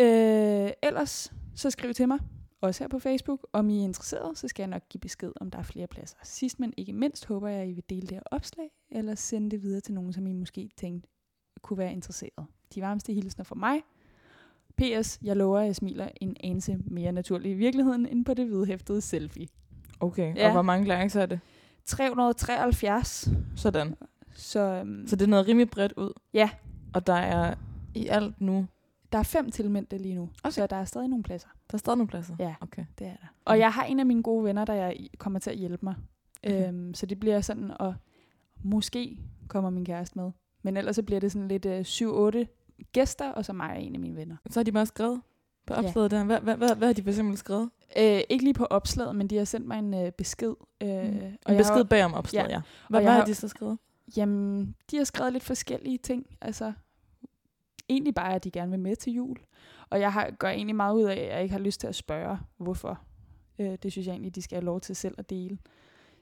Øh, 0.00 0.70
ellers, 0.82 1.32
så 1.54 1.70
skriv 1.70 1.94
til 1.94 2.08
mig, 2.08 2.18
også 2.60 2.84
her 2.84 2.88
på 2.88 2.98
Facebook. 2.98 3.46
Om 3.52 3.70
I 3.70 3.78
er 3.78 3.84
interesseret, 3.84 4.38
så 4.38 4.48
skal 4.48 4.62
jeg 4.62 4.68
nok 4.68 4.88
give 4.88 5.00
besked, 5.00 5.32
om 5.36 5.50
der 5.50 5.58
er 5.58 5.62
flere 5.62 5.86
pladser. 5.86 6.16
Sidst, 6.22 6.60
men 6.60 6.74
ikke 6.76 6.92
mindst, 6.92 7.26
håber 7.26 7.48
jeg, 7.48 7.60
at 7.60 7.68
I 7.68 7.72
vil 7.72 7.84
dele 7.90 8.02
det 8.06 8.10
her 8.10 8.22
opslag, 8.30 8.70
eller 8.90 9.14
sende 9.14 9.50
det 9.50 9.62
videre 9.62 9.80
til 9.80 9.94
nogen, 9.94 10.12
som 10.12 10.26
I 10.26 10.32
måske 10.32 10.70
tænkte 10.76 11.08
kunne 11.62 11.78
være 11.78 11.92
interesseret. 11.92 12.46
De 12.74 12.82
varmeste 12.82 13.12
hilsner 13.12 13.44
fra 13.44 13.54
mig. 13.54 13.80
P.S. 14.76 15.18
Jeg 15.22 15.36
lover, 15.36 15.58
at 15.60 15.66
jeg 15.66 15.76
smiler 15.76 16.08
en 16.20 16.36
anelse 16.44 16.78
mere 16.84 17.12
naturligt 17.12 17.52
i 17.54 17.56
virkeligheden, 17.56 18.06
end 18.06 18.24
på 18.24 18.34
det 18.34 18.50
vedhæftede 18.50 19.00
selfie. 19.00 19.46
Okay, 20.00 20.36
Ja. 20.36 20.46
og 20.46 20.52
hvor 20.52 20.62
mange 20.62 20.84
likes 20.98 21.16
er 21.16 21.26
det? 21.26 21.40
373. 21.86 23.28
Sådan. 23.56 23.94
Så 24.34 24.60
øhm, 24.60 25.06
Så 25.06 25.16
det 25.16 25.24
er 25.24 25.28
noget 25.28 25.48
rimelig 25.48 25.70
bredt 25.70 25.92
ud. 25.96 26.12
Ja. 26.34 26.50
Og 26.94 27.06
der 27.06 27.12
er 27.14 27.54
i 27.94 28.06
alt 28.06 28.40
nu, 28.40 28.66
der 29.12 29.18
er 29.18 29.22
fem 29.22 29.50
tilmeldte 29.50 29.98
lige 29.98 30.14
nu, 30.14 30.22
okay. 30.44 30.50
så 30.52 30.66
der 30.66 30.76
er 30.76 30.84
stadig 30.84 31.08
nogle 31.08 31.22
pladser. 31.22 31.48
der 31.70 31.74
er 31.74 31.78
stadig 31.78 31.96
nogle 31.96 32.08
pladser. 32.08 32.36
Ja. 32.38 32.54
Okay. 32.60 32.84
Det 32.98 33.06
er 33.06 33.10
der. 33.10 33.26
Og 33.44 33.58
jeg 33.58 33.72
har 33.72 33.84
en 33.84 34.00
af 34.00 34.06
mine 34.06 34.22
gode 34.22 34.44
venner, 34.44 34.64
der 34.64 34.74
jeg 34.74 34.96
kommer 35.18 35.38
til 35.38 35.50
at 35.50 35.56
hjælpe 35.56 35.78
mig. 35.86 35.94
Okay. 36.46 36.56
Okay. 36.56 36.68
Øhm, 36.68 36.94
så 36.94 37.06
det 37.06 37.20
bliver 37.20 37.40
sådan, 37.40 37.70
og 37.80 37.94
måske 38.62 39.18
kommer 39.48 39.70
min 39.70 39.84
kæreste 39.84 40.18
med. 40.18 40.30
Men 40.62 40.76
ellers 40.76 40.96
så 40.96 41.02
bliver 41.02 41.20
det 41.20 41.32
sådan 41.32 41.48
lidt 41.48 41.66
øh, 41.66 41.80
7-8 41.80 42.61
gæster, 42.92 43.30
og 43.30 43.44
så 43.44 43.52
mig 43.52 43.70
og 43.70 43.82
en 43.82 43.94
af 43.94 44.00
mine 44.00 44.16
venner. 44.16 44.36
Så 44.50 44.60
har 44.60 44.64
de 44.64 44.72
bare 44.72 44.86
skrevet 44.86 45.20
på 45.66 45.74
Ja. 45.74 45.78
opslaget 45.86 46.10
der. 46.10 46.24
Hvad, 46.24 46.40
hvad, 46.40 46.56
hvad, 46.56 46.74
hvad 46.76 46.88
har 46.88 46.94
de 46.94 47.02
for 47.02 47.10
eksempel 47.10 47.36
skrevet? 47.36 47.70
Øh, 47.98 48.20
ikke 48.30 48.44
lige 48.44 48.54
på 48.54 48.64
opslaget, 48.64 49.16
men 49.16 49.28
de 49.28 49.36
har 49.36 49.44
sendt 49.44 49.66
mig 49.66 49.78
en 49.78 49.94
øh, 49.94 50.12
besked. 50.12 50.54
Øh, 50.80 50.88
Mm. 50.88 50.94
og 50.94 51.02
En 51.02 51.36
jeg 51.48 51.56
besked 51.56 51.76
har, 51.76 51.84
bag 51.84 52.04
om 52.04 52.14
opslaget, 52.14 52.48
ja. 52.48 52.54
Ja. 52.54 52.60
Hvad, 52.88 53.00
Og 53.00 53.04
hvad 53.04 53.12
har 53.12 53.18
har- 53.18 53.26
de 53.26 53.34
så 53.34 53.48
skrevet? 53.48 53.78
Jamen, 54.16 54.74
de 54.90 54.96
har 54.96 55.04
skrevet 55.04 55.32
lidt 55.32 55.44
forskellige 55.44 55.98
ting. 55.98 56.26
Altså, 56.40 56.72
egentlig 57.88 58.14
bare, 58.14 58.34
at 58.34 58.44
de 58.44 58.50
gerne 58.50 58.70
vil 58.70 58.80
med 58.80 58.96
til 58.96 59.12
jul. 59.12 59.36
Og 59.90 60.00
jeg 60.00 60.12
har, 60.12 60.30
gør 60.38 60.48
egentlig 60.48 60.76
meget 60.76 60.94
ud 60.94 61.02
af, 61.02 61.14
at 61.16 61.28
jeg 61.34 61.42
ikke 61.42 61.52
har 61.52 61.58
lyst 61.60 61.80
til 61.80 61.86
at 61.86 61.94
spørge, 61.94 62.38
hvorfor. 62.56 63.00
Øh, 63.58 63.78
det 63.82 63.92
synes 63.92 64.06
jeg 64.06 64.12
egentlig, 64.12 64.34
de 64.34 64.42
skal 64.42 64.56
have 64.56 64.64
lov 64.64 64.80
til 64.80 64.96
selv 64.96 65.14
at 65.18 65.30
dele, 65.30 65.58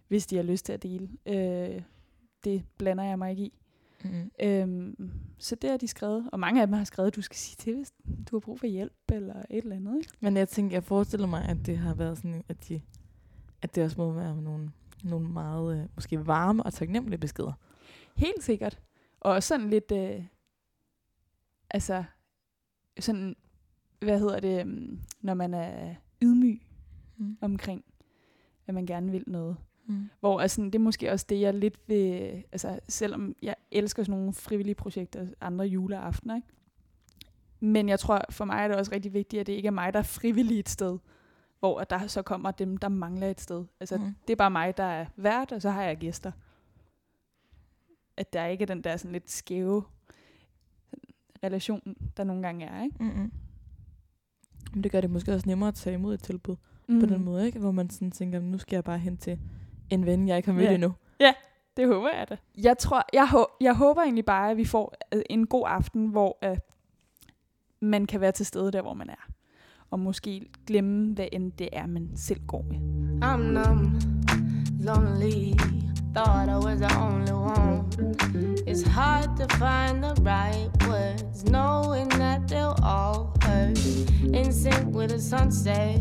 hvis 0.09 0.27
de 0.27 0.37
har 0.37 0.43
lyst 0.43 0.65
til 0.67 0.73
at 0.73 0.83
dele. 0.83 1.09
Øh, 1.27 1.83
det 2.45 2.63
blander 2.79 3.05
jeg 3.05 3.19
mig 3.19 3.31
ikke 3.31 3.43
i. 3.43 3.60
Mm. 4.05 4.31
Øhm, 4.43 5.11
så 5.39 5.55
det 5.55 5.71
har 5.71 5.77
de 5.77 5.89
skrevet. 5.89 6.29
Og 6.33 6.41
mange 6.41 6.61
af 6.61 6.67
dem 6.67 6.75
har 6.75 6.85
skrevet, 6.85 7.07
at 7.07 7.17
du 7.17 7.23
skal 7.23 7.37
sige 7.37 7.57
til, 7.57 7.77
hvis 7.77 7.93
du 8.31 8.37
har 8.37 8.41
brug 8.41 8.59
for 8.59 8.67
hjælp 8.67 8.93
eller 9.13 9.35
et 9.35 9.63
eller 9.63 9.77
andet. 9.77 9.97
Ikke? 9.97 10.13
Men 10.21 10.37
jeg 10.37 10.49
tænker, 10.49 10.77
jeg 10.77 10.85
forestiller 10.85 11.27
mig, 11.27 11.45
at 11.45 11.67
det 11.67 11.79
har 11.79 11.95
været 11.95 12.17
sådan, 12.19 12.45
at, 12.49 12.69
de, 12.69 12.81
at 13.63 13.75
det 13.75 13.85
også 13.85 13.97
må 13.99 14.13
være 14.13 14.43
nogle, 14.43 14.71
nogle 15.05 15.29
meget 15.29 15.81
øh, 15.83 15.89
måske 15.95 16.27
varme 16.27 16.63
og 16.63 16.73
taknemmelige 16.75 17.19
beskeder. 17.21 17.53
Helt 18.17 18.43
sikkert. 18.43 18.81
Og 19.21 19.43
sådan 19.43 19.71
lidt, 19.71 19.93
øh, 19.93 20.25
altså, 21.71 22.05
sådan, 23.01 23.37
hvad 24.01 24.19
hedder 24.19 24.41
det, 24.41 24.61
øhm, 24.61 25.01
når 25.21 25.35
man 25.35 25.55
er 25.55 25.95
ydmyg 26.23 26.61
Mm. 27.21 27.39
omkring, 27.41 27.85
at 28.67 28.75
man 28.75 28.87
gerne 28.87 29.13
vil 29.13 29.25
noget. 29.27 29.57
Mm. 29.91 30.09
Hvor 30.21 30.41
altså, 30.41 30.63
det 30.63 30.75
er 30.75 30.79
måske 30.79 31.13
også 31.13 31.27
det, 31.29 31.41
jeg 31.41 31.55
lidt 31.55 31.79
vil, 31.87 32.05
altså 32.53 32.79
selvom 32.89 33.35
jeg 33.43 33.55
elsker 33.71 34.03
sådan 34.03 34.19
nogle 34.19 34.35
frivillige 34.35 34.75
projekter, 34.75 35.27
andre 35.41 35.65
juleaftener, 35.65 36.37
ikke? 36.37 36.49
Men 37.61 37.89
jeg 37.89 38.01
tror, 38.01 38.25
for 38.31 38.45
mig 38.45 38.65
er 38.65 38.69
det 38.69 38.77
også 38.77 38.93
rigtig 38.93 39.13
vigtigt, 39.15 39.41
at 39.41 39.47
det 39.47 39.53
ikke 39.53 39.67
er 39.67 39.71
mig, 39.73 39.93
der 39.93 39.99
er 39.99 40.03
frivillig 40.03 40.59
et 40.59 40.69
sted, 40.69 40.99
hvor 41.59 41.81
der 41.85 42.07
så 42.07 42.23
kommer 42.23 42.51
dem, 42.51 42.77
der 42.77 42.89
mangler 42.89 43.27
et 43.31 43.41
sted. 43.41 43.65
Altså, 43.81 43.97
Mm. 43.97 44.15
det 44.27 44.33
er 44.33 44.37
bare 44.37 44.51
mig, 44.51 44.77
der 44.77 44.85
er 44.85 45.07
vært, 45.17 45.53
og 45.53 45.63
så 45.63 45.71
har 45.71 45.83
jeg 45.83 45.97
gæster. 45.97 46.33
At 48.17 48.33
der 48.33 48.47
ikke 48.47 48.63
er 48.63 48.67
den 48.67 48.85
der 48.85 48.97
sådan 48.97 49.13
lidt 49.13 49.31
skæve 49.31 49.83
relation, 51.45 51.97
der 52.17 52.25
nogle 52.25 52.43
gange 52.43 52.65
er, 52.67 52.83
ikke? 52.83 52.97
Mm-mm. 53.05 53.33
Men 54.75 54.85
det 54.85 54.93
gør 54.93 55.01
det 55.01 55.11
måske 55.11 55.35
også 55.35 55.49
nemmere 55.49 55.69
at 55.69 55.75
tage 55.75 55.95
imod 55.95 56.15
et 56.15 56.23
tilbud 56.23 56.57
Mm. 56.89 56.95
mm. 56.95 57.01
på 57.01 57.07
den 57.07 57.25
måde, 57.25 57.47
ikke? 57.47 57.59
Hvor 57.59 57.71
man 57.71 57.91
sådan 57.91 58.11
tænker, 58.11 58.41
nu 58.41 58.59
skal 58.59 58.77
jeg 58.77 58.85
bare 58.85 58.99
hen 58.99 59.17
til 59.17 59.39
en 59.91 60.07
ven, 60.07 60.29
jeg 60.29 60.37
ikke 60.37 60.49
har 60.49 60.55
mødt 60.55 60.65
Ja. 60.67 60.75
endnu. 60.75 60.93
Det 61.77 61.87
håber 61.89 62.09
jeg 62.19 62.27
da. 62.29 62.37
Jeg, 62.59 62.79
tror, 62.79 63.03
jeg, 63.13 63.29
hå- 63.29 63.57
jeg 63.61 63.75
håber 63.77 64.03
egentlig 64.03 64.25
bare, 64.25 64.51
at 64.51 64.57
vi 64.57 64.65
får 64.65 64.95
øh, 65.15 65.23
en 65.31 65.47
god 65.47 65.65
aften, 65.67 66.07
hvor 66.07 66.39
øh, 66.45 66.57
man 67.81 68.07
kan 68.07 68.21
være 68.21 68.33
til 68.33 68.47
stede 68.47 68.73
der, 68.73 68.83
hvor 68.83 68.95
man 68.95 69.11
er. 69.11 69.29
Og 69.91 69.99
måske 70.01 70.47
glemme, 70.67 71.15
hvad 71.15 71.27
end 71.33 71.53
det 71.53 71.69
er, 71.73 71.87
man 71.87 72.11
selv 72.17 72.41
går 72.47 72.63
med. 72.63 72.77
I'm 73.25 73.43
numb, 73.43 73.93
lonely. 74.81 75.53
Thought 76.13 76.49
I 76.49 76.59
was 76.59 76.81
the 76.81 76.93
only 76.97 77.33
one. 77.33 77.89
It's 78.67 78.83
hard 78.83 79.37
to 79.37 79.47
find 79.57 80.03
the 80.03 80.15
right 80.23 80.69
words, 80.89 81.45
knowing 81.45 82.09
that 82.11 82.49
they'll 82.49 82.77
all 82.83 83.37
hurt. 83.43 83.79
In 84.23 84.53
sync 84.53 84.95
with 84.95 85.11
the 85.11 85.21
sunset, 85.21 86.01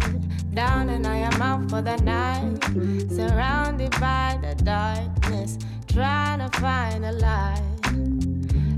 down 0.54 0.90
and 0.90 1.06
I 1.06 1.18
am 1.18 1.42
out 1.42 1.70
for 1.70 1.82
the 1.82 1.98
night. 1.98 2.64
Surrounded 3.12 3.92
by 4.00 4.40
the 4.42 4.56
darkness, 4.64 5.58
trying 5.88 6.40
to 6.40 6.60
find 6.60 7.06
a 7.06 7.12
light. 7.12 7.62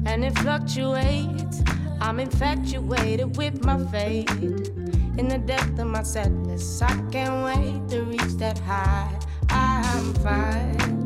And 0.05 0.25
it 0.25 0.37
fluctuates 0.39 1.63
I'm 2.01 2.19
infatuated 2.19 3.37
with 3.37 3.63
my 3.63 3.77
fate. 3.85 4.29
In 4.31 5.27
the 5.27 5.37
depth 5.37 5.77
of 5.77 5.87
my 5.87 6.01
sadness, 6.01 6.81
I 6.81 6.91
can't 7.11 7.45
wait 7.45 7.89
to 7.89 8.03
reach 8.03 8.33
that 8.37 8.57
high. 8.57 9.17
I'm 9.49 10.13
fine. 10.15 11.00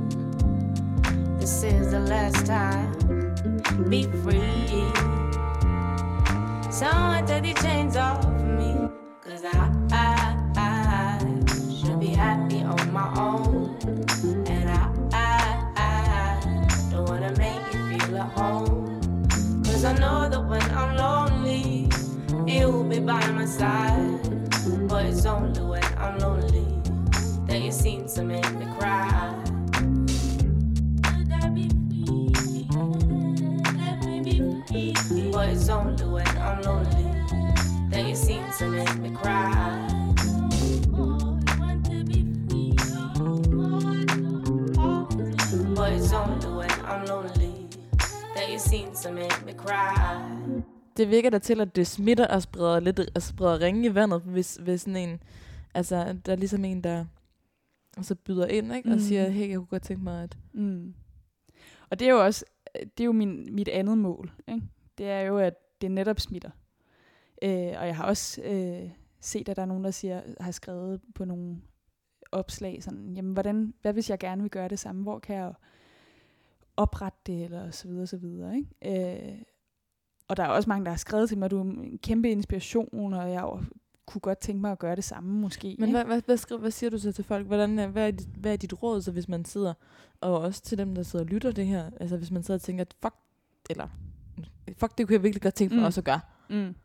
This 1.45 1.61
is 1.61 1.91
the 1.91 1.99
last 1.99 2.47
time. 2.47 2.91
Be 3.87 4.01
free. 4.23 4.81
Someone 6.71 7.23
take 7.27 7.43
the 7.43 7.53
chains 7.61 7.95
off 7.95 8.25
me. 8.41 8.89
Cause 9.21 9.45
I, 9.45 9.71
I, 9.91 10.39
I 10.57 11.19
should 11.69 11.99
be 11.99 12.07
happy 12.07 12.63
on 12.63 12.91
my 12.91 13.13
own. 13.15 13.77
And 14.47 14.71
I, 14.71 14.89
I, 15.13 15.71
I 15.77 16.89
don't 16.89 17.07
wanna 17.07 17.31
make 17.37 17.61
you 17.75 17.99
feel 17.99 18.17
at 18.17 18.31
home. 18.31 19.29
Cause 19.65 19.85
I 19.85 19.93
know 19.99 20.27
that 20.27 20.43
when 20.43 20.63
I'm 20.71 20.97
lonely, 20.97 21.91
you'll 22.51 22.83
be 22.85 22.99
by 22.99 23.23
my 23.29 23.45
side. 23.45 24.19
But 24.89 25.05
it's 25.05 25.27
only 25.27 25.61
when 25.61 25.83
I'm 25.95 26.17
lonely 26.17 26.81
that 27.45 27.61
you 27.61 27.71
seem 27.71 28.07
to 28.07 28.23
make 28.23 28.51
me 28.55 28.65
cry. 28.79 29.34
Free. 35.67 35.75
But 35.75 35.91
it's 35.93 36.03
only 36.03 36.05
when 36.13 36.27
I'm 36.37 36.61
lonely 36.65 37.07
that 37.91 38.07
you 38.09 38.15
seem 38.15 38.43
to 38.59 38.65
make 38.69 38.95
me 39.01 39.09
cry. 39.15 39.87
But 45.75 45.93
it's 45.93 46.13
only 46.13 46.47
when 46.57 46.71
I'm 46.91 47.05
lonely 47.09 47.53
that 48.35 48.49
you 48.51 48.59
seem 48.59 48.87
to 49.03 49.11
make 49.11 49.45
me 49.45 49.53
cry. 49.53 50.61
Det 50.97 51.09
virker 51.09 51.29
da 51.29 51.37
til, 51.39 51.61
at 51.61 51.75
det 51.75 51.87
smitter 51.87 52.27
og 52.27 52.41
spreder 52.41 52.79
lidt 52.79 53.01
og 53.15 53.21
spreder 53.21 53.59
ringe 53.59 53.85
i 53.89 53.95
vandet, 53.95 54.21
hvis, 54.21 54.55
hvis 54.61 54.81
sådan 54.81 54.95
en, 55.09 55.19
altså 55.73 56.15
der 56.25 56.31
er 56.31 56.35
ligesom 56.35 56.65
en, 56.65 56.81
der 56.83 57.05
og 57.97 58.05
så 58.05 58.15
byder 58.15 58.45
ind, 58.47 58.73
ikke? 58.75 58.89
Og 58.89 58.95
Mm. 58.95 58.99
siger, 59.01 59.29
hey, 59.29 59.49
jeg 59.49 59.57
kunne 59.57 59.65
godt 59.65 59.83
tænke 59.83 60.03
mig, 60.03 60.23
at... 60.23 60.37
Mm. 60.53 60.93
Og 61.89 61.99
det 61.99 62.07
er 62.07 62.11
jo 62.11 62.23
også, 62.25 62.45
det 62.75 62.99
er 62.99 63.05
jo 63.05 63.11
min, 63.11 63.47
mit 63.55 63.67
andet 63.67 63.97
mål. 63.97 64.31
Ikke? 64.47 64.61
Det 64.97 65.09
er 65.09 65.19
jo, 65.21 65.37
at 65.37 65.81
det 65.81 65.91
netop 65.91 66.19
smitter. 66.19 66.49
Øh, 67.41 67.51
og 67.51 67.87
jeg 67.87 67.95
har 67.95 68.05
også 68.05 68.41
øh, 68.41 68.89
set, 69.19 69.49
at 69.49 69.55
der 69.55 69.61
er 69.61 69.65
nogen, 69.65 69.83
der 69.83 69.91
siger, 69.91 70.21
har 70.39 70.51
skrevet 70.51 71.01
på 71.15 71.25
nogle 71.25 71.61
opslag, 72.31 72.83
sådan, 72.83 73.13
jamen, 73.15 73.33
hvordan, 73.33 73.73
hvad 73.81 73.93
hvis 73.93 74.09
jeg 74.09 74.19
gerne 74.19 74.41
vil 74.41 74.51
gøre 74.51 74.67
det 74.67 74.79
samme? 74.79 75.03
Hvor 75.03 75.19
kan 75.19 75.35
jeg 75.35 75.53
oprette 76.77 77.19
det, 77.25 77.43
eller 77.43 77.71
så 77.71 77.87
videre, 77.87 78.07
så 78.07 78.17
videre. 78.17 78.55
Ikke? 78.55 79.31
Øh, 79.31 79.37
og 80.27 80.37
der 80.37 80.43
er 80.43 80.47
også 80.47 80.69
mange, 80.69 80.85
der 80.85 80.91
har 80.91 80.97
skrevet 80.97 81.29
til 81.29 81.37
mig, 81.37 81.45
at 81.45 81.51
du 81.51 81.57
er 81.57 81.63
en 81.63 81.97
kæmpe 82.03 82.31
inspiration, 82.31 83.13
og 83.13 83.31
jeg 83.31 83.49
kunne 84.05 84.21
godt 84.21 84.39
tænke 84.39 84.61
mig 84.61 84.71
at 84.71 84.79
gøre 84.79 84.95
det 84.95 85.03
samme 85.03 85.33
måske. 85.41 85.75
Men 85.79 85.91
hvad, 85.91 86.05
hvad, 86.05 86.21
hvad, 86.25 86.37
skriver, 86.37 86.61
hvad 86.61 86.71
siger 86.71 86.89
du 86.89 86.97
så 86.97 87.11
til 87.11 87.23
folk? 87.23 87.47
Hvordan, 87.47 87.79
er- 87.79 87.87
hvad, 87.87 88.07
er 88.07 88.11
dit, 88.11 88.27
hvad 88.37 88.53
er 88.53 88.57
dit 88.57 88.83
råd, 88.83 89.01
så 89.01 89.11
hvis 89.11 89.27
man 89.27 89.45
sidder, 89.45 89.73
og 90.21 90.39
også 90.39 90.61
til 90.61 90.77
dem, 90.77 90.95
der 90.95 91.03
sidder 91.03 91.25
og 91.25 91.29
lytter 91.29 91.51
det 91.51 91.65
her, 91.65 91.91
altså 91.99 92.17
hvis 92.17 92.31
man 92.31 92.43
sidder 92.43 92.57
og 92.57 92.61
tænker, 92.61 92.85
fuck, 93.01 93.15
eller 93.69 93.87
fuck, 94.77 94.97
det 94.97 95.07
kunne 95.07 95.13
jeg 95.13 95.23
virkelig 95.23 95.41
godt 95.41 95.53
tænke 95.53 95.75
mig 95.75 95.81
Mm. 95.81 95.85
også 95.85 96.01
at 96.01 96.05
gøre. 96.05 96.19
Mm. 96.49 96.75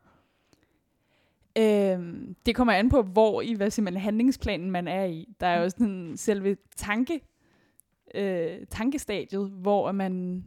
Øhm, 1.58 2.36
det 2.46 2.56
kommer 2.56 2.72
an 2.72 2.88
på, 2.88 3.02
hvor 3.02 3.42
i 3.42 3.54
hvad 3.54 3.70
siger 3.70 3.84
man, 3.84 3.96
handlingsplanen 3.96 4.70
man 4.70 4.88
er 4.88 5.04
i. 5.04 5.28
Der 5.40 5.46
er 5.46 5.62
jo 5.62 5.68
sådan 5.68 6.16
selve 6.16 6.56
tanke, 6.76 7.20
øh, 8.14 8.66
tankestadiet, 8.70 9.50
hvor 9.50 9.92
man 9.92 10.44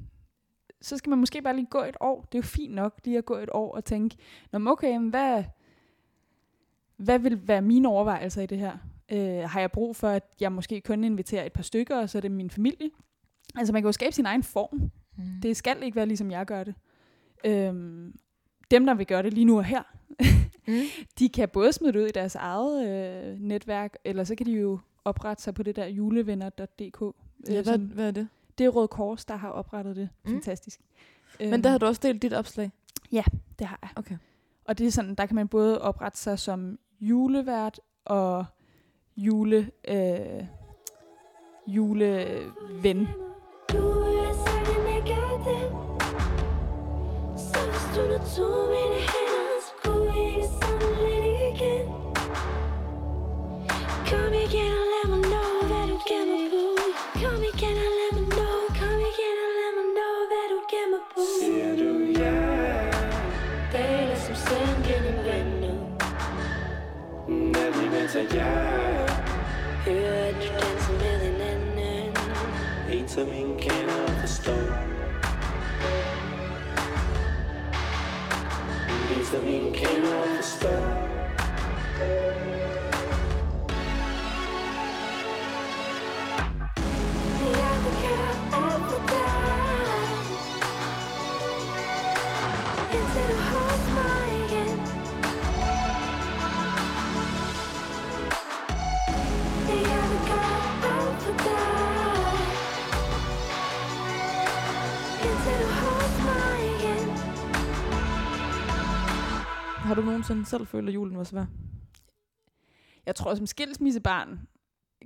så 0.81 0.97
skal 0.97 1.09
man 1.09 1.19
måske 1.19 1.41
bare 1.41 1.55
lige 1.55 1.67
gå 1.69 1.79
et 1.83 1.97
år. 1.99 2.21
Det 2.21 2.35
er 2.37 2.39
jo 2.39 2.47
fint 2.47 2.73
nok 2.73 2.99
lige 3.05 3.17
at 3.17 3.25
gå 3.25 3.33
et 3.35 3.49
år 3.51 3.75
og 3.75 3.85
tænke, 3.85 4.15
Nå, 4.51 4.71
okay, 4.71 4.97
men 4.97 5.09
hvad, 5.09 5.43
hvad 6.97 7.19
vil 7.19 7.47
være 7.47 7.61
mine 7.61 7.87
overvejelser 7.87 8.41
i 8.41 8.45
det 8.45 8.57
her? 8.57 8.77
Øh, 9.11 9.49
har 9.49 9.59
jeg 9.59 9.71
brug 9.71 9.95
for, 9.95 10.07
at 10.07 10.23
jeg 10.39 10.51
måske 10.51 10.81
kun 10.81 11.03
inviterer 11.03 11.45
et 11.45 11.53
par 11.53 11.63
stykker, 11.63 11.97
og 12.01 12.09
så 12.09 12.17
er 12.17 12.21
det 12.21 12.31
min 12.31 12.49
familie? 12.49 12.89
Altså 13.55 13.73
man 13.73 13.81
kan 13.81 13.87
jo 13.87 13.91
skabe 13.91 14.11
sin 14.15 14.25
egen 14.25 14.43
form. 14.43 14.91
Mm. 15.17 15.23
Det 15.41 15.57
skal 15.57 15.83
ikke 15.83 15.95
være 15.95 16.05
ligesom 16.05 16.31
jeg 16.31 16.45
gør 16.45 16.63
det. 16.63 16.75
Øhm, 17.45 18.13
dem, 18.71 18.85
der 18.85 18.93
vil 18.93 19.05
gøre 19.07 19.23
det 19.23 19.33
lige 19.33 19.45
nu 19.45 19.57
og 19.57 19.63
her, 19.65 19.83
Mm. 20.67 20.73
de 21.19 21.29
kan 21.29 21.49
både 21.49 21.73
smide 21.73 21.93
det 21.93 21.99
ud 21.99 22.05
i 22.07 22.11
deres 22.11 22.35
eget 22.35 22.87
øh, 22.87 23.39
netværk, 23.39 23.97
eller 24.05 24.23
så 24.23 24.35
kan 24.35 24.45
de 24.45 24.51
jo 24.51 24.79
oprette 25.05 25.43
sig 25.43 25.53
på 25.53 25.63
det 25.63 25.75
der 25.75 25.85
julevenner.dk. 25.85 27.01
øh, 27.01 27.11
Ja, 27.47 27.53
hvad, 27.53 27.63
som- 27.63 27.81
hvad 27.85 28.07
er 28.07 28.11
det? 28.11 28.27
Det 28.57 28.63
er 28.65 28.69
Røde 28.69 28.87
Kors, 28.87 29.25
der 29.25 29.35
har 29.35 29.49
oprettet 29.49 29.95
det. 29.95 30.09
Mm. 30.25 30.31
Fantastisk. 30.31 30.79
Men 31.39 31.63
der 31.63 31.69
har 31.69 31.77
du 31.77 31.85
også 31.85 31.99
delt 32.03 32.21
dit 32.21 32.33
opslag. 32.33 32.71
Det 33.59 33.67
har 33.67 33.79
jeg. 33.81 33.89
Okay. 33.95 34.17
Og 34.65 34.77
det 34.77 34.87
er 34.87 34.91
sådan, 34.91 35.15
der 35.15 35.25
kan 35.25 35.35
man 35.35 35.47
både 35.47 35.81
oprette 35.81 36.17
sig 36.19 36.39
som 36.39 36.79
julevært 36.99 37.79
og 38.05 38.45
jule, 39.17 39.71
øh, 39.87 40.45
juleven. 41.67 43.07
Du 43.71 43.77
er 43.89 44.33
hvis 47.93 48.01
du 48.01 48.11
nu 48.11 48.17
tog 48.35 48.69
mine 48.69 48.99
hænder 49.11 49.57
Skulle 49.67 50.13
vi 50.13 50.19
ikke 50.27 50.47
sådan 50.61 50.93
lidt 51.05 51.41
igen 51.49 51.85
Kom 54.09 54.33
igen 54.45 54.73
og 54.81 54.85
lad 54.93 55.05
mig 55.11 55.21
know, 55.31 55.51
hvad 55.69 55.85
du 55.91 55.97
gemmer 56.09 56.41
på 56.53 56.63
Kom 57.21 57.41
igen 57.51 57.77
og 57.85 57.91
lad 57.99 58.11
mig 58.17 58.25
know 58.35 58.57
Kom 58.79 58.97
igen 59.09 59.35
og 59.45 59.51
lad 59.57 59.71
mig 59.77 59.87
know, 59.97 60.15
hvad 60.29 60.45
du 60.53 60.59
gemmer 60.71 61.01
på 61.13 61.21
Siger 61.39 61.71
du 61.81 61.91
ja? 62.21 62.35
Daler 63.73 64.17
som 64.25 64.35
sand 64.45 64.77
gennem 64.87 65.17
vandet 65.27 65.77
Er 67.61 67.69
vi 67.77 67.85
med 67.89 68.07
En 79.33 79.39
som 79.39 79.47
ingen 79.47 79.73
kender 79.73 80.15
og 80.15 80.27
forstår 80.35 81.03
Har 109.93 110.01
du 110.01 110.05
nogensinde 110.05 110.45
selv 110.45 110.67
følt, 110.67 110.89
at 110.89 110.95
julen 110.95 111.17
var 111.17 111.23
svær? 111.23 111.45
Jeg 113.05 113.15
tror, 113.15 113.35
som 113.35 113.45
skilsmissebarn 113.45 114.47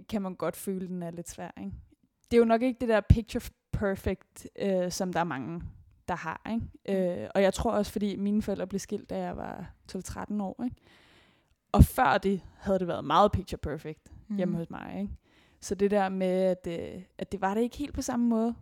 kan 0.09 0.21
man 0.21 0.35
godt 0.35 0.55
føle, 0.55 0.83
at 0.83 0.89
den 0.89 1.03
er 1.03 1.11
lidt 1.11 1.29
svær. 1.29 1.51
Ikke? 1.59 1.71
Det 2.31 2.37
er 2.37 2.37
jo 2.37 2.45
nok 2.45 2.61
ikke 2.61 2.77
det 2.79 2.89
der 2.89 3.01
picture 3.01 3.41
perfect, 3.71 4.47
øh, 4.59 4.91
som 4.91 5.13
der 5.13 5.19
er 5.19 5.23
mange, 5.23 5.63
der 6.07 6.15
har. 6.15 6.41
Ikke? 6.51 7.21
Øh, 7.21 7.29
og 7.35 7.41
jeg 7.41 7.53
tror 7.53 7.71
også, 7.71 7.91
fordi 7.91 8.15
mine 8.15 8.41
forældre 8.41 8.67
blev 8.67 8.79
skilt, 8.79 9.09
da 9.09 9.19
jeg 9.19 9.37
var 9.37 9.73
12-13 9.91 10.41
år. 10.41 10.63
Ikke? 10.63 10.75
Og 11.71 11.83
før 11.83 12.17
det 12.17 12.41
havde 12.55 12.79
det 12.79 12.87
været 12.87 13.05
meget 13.05 13.31
picture 13.31 13.59
perfect 13.59 14.11
mm. 14.27 14.35
hjemme 14.35 14.57
hos 14.57 14.69
mig. 14.69 14.99
Ikke? 15.01 15.13
Så 15.61 15.75
det 15.75 15.91
der 15.91 16.09
med, 16.09 16.27
at, 16.27 16.67
øh, 16.67 17.01
at 17.17 17.31
det 17.31 17.41
var 17.41 17.53
det 17.53 17.61
ikke 17.61 17.77
helt 17.77 17.93
på 17.93 18.01
samme 18.01 18.27
måde, 18.27 18.55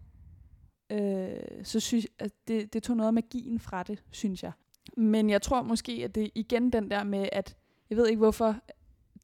øh, 0.90 1.64
så 1.64 1.80
synes 1.80 2.08
at 2.20 2.32
det, 2.48 2.74
det 2.74 2.84
tog 2.84 2.98
noget 2.98 3.08
af 3.08 3.14
magien 3.14 3.60
fra 3.60 3.84
det, 3.84 4.04
synes 4.12 4.44
jeg. 4.44 4.52
Men 4.98 5.30
jeg 5.30 5.42
tror 5.42 5.62
måske, 5.62 6.02
at 6.04 6.16
det 6.16 6.32
igen 6.36 6.70
den 6.70 6.92
der 6.92 7.04
med, 7.04 7.30
at 7.32 7.56
jeg 7.90 7.98
ved 7.98 8.08
ikke 8.08 8.20
hvorfor, 8.20 8.56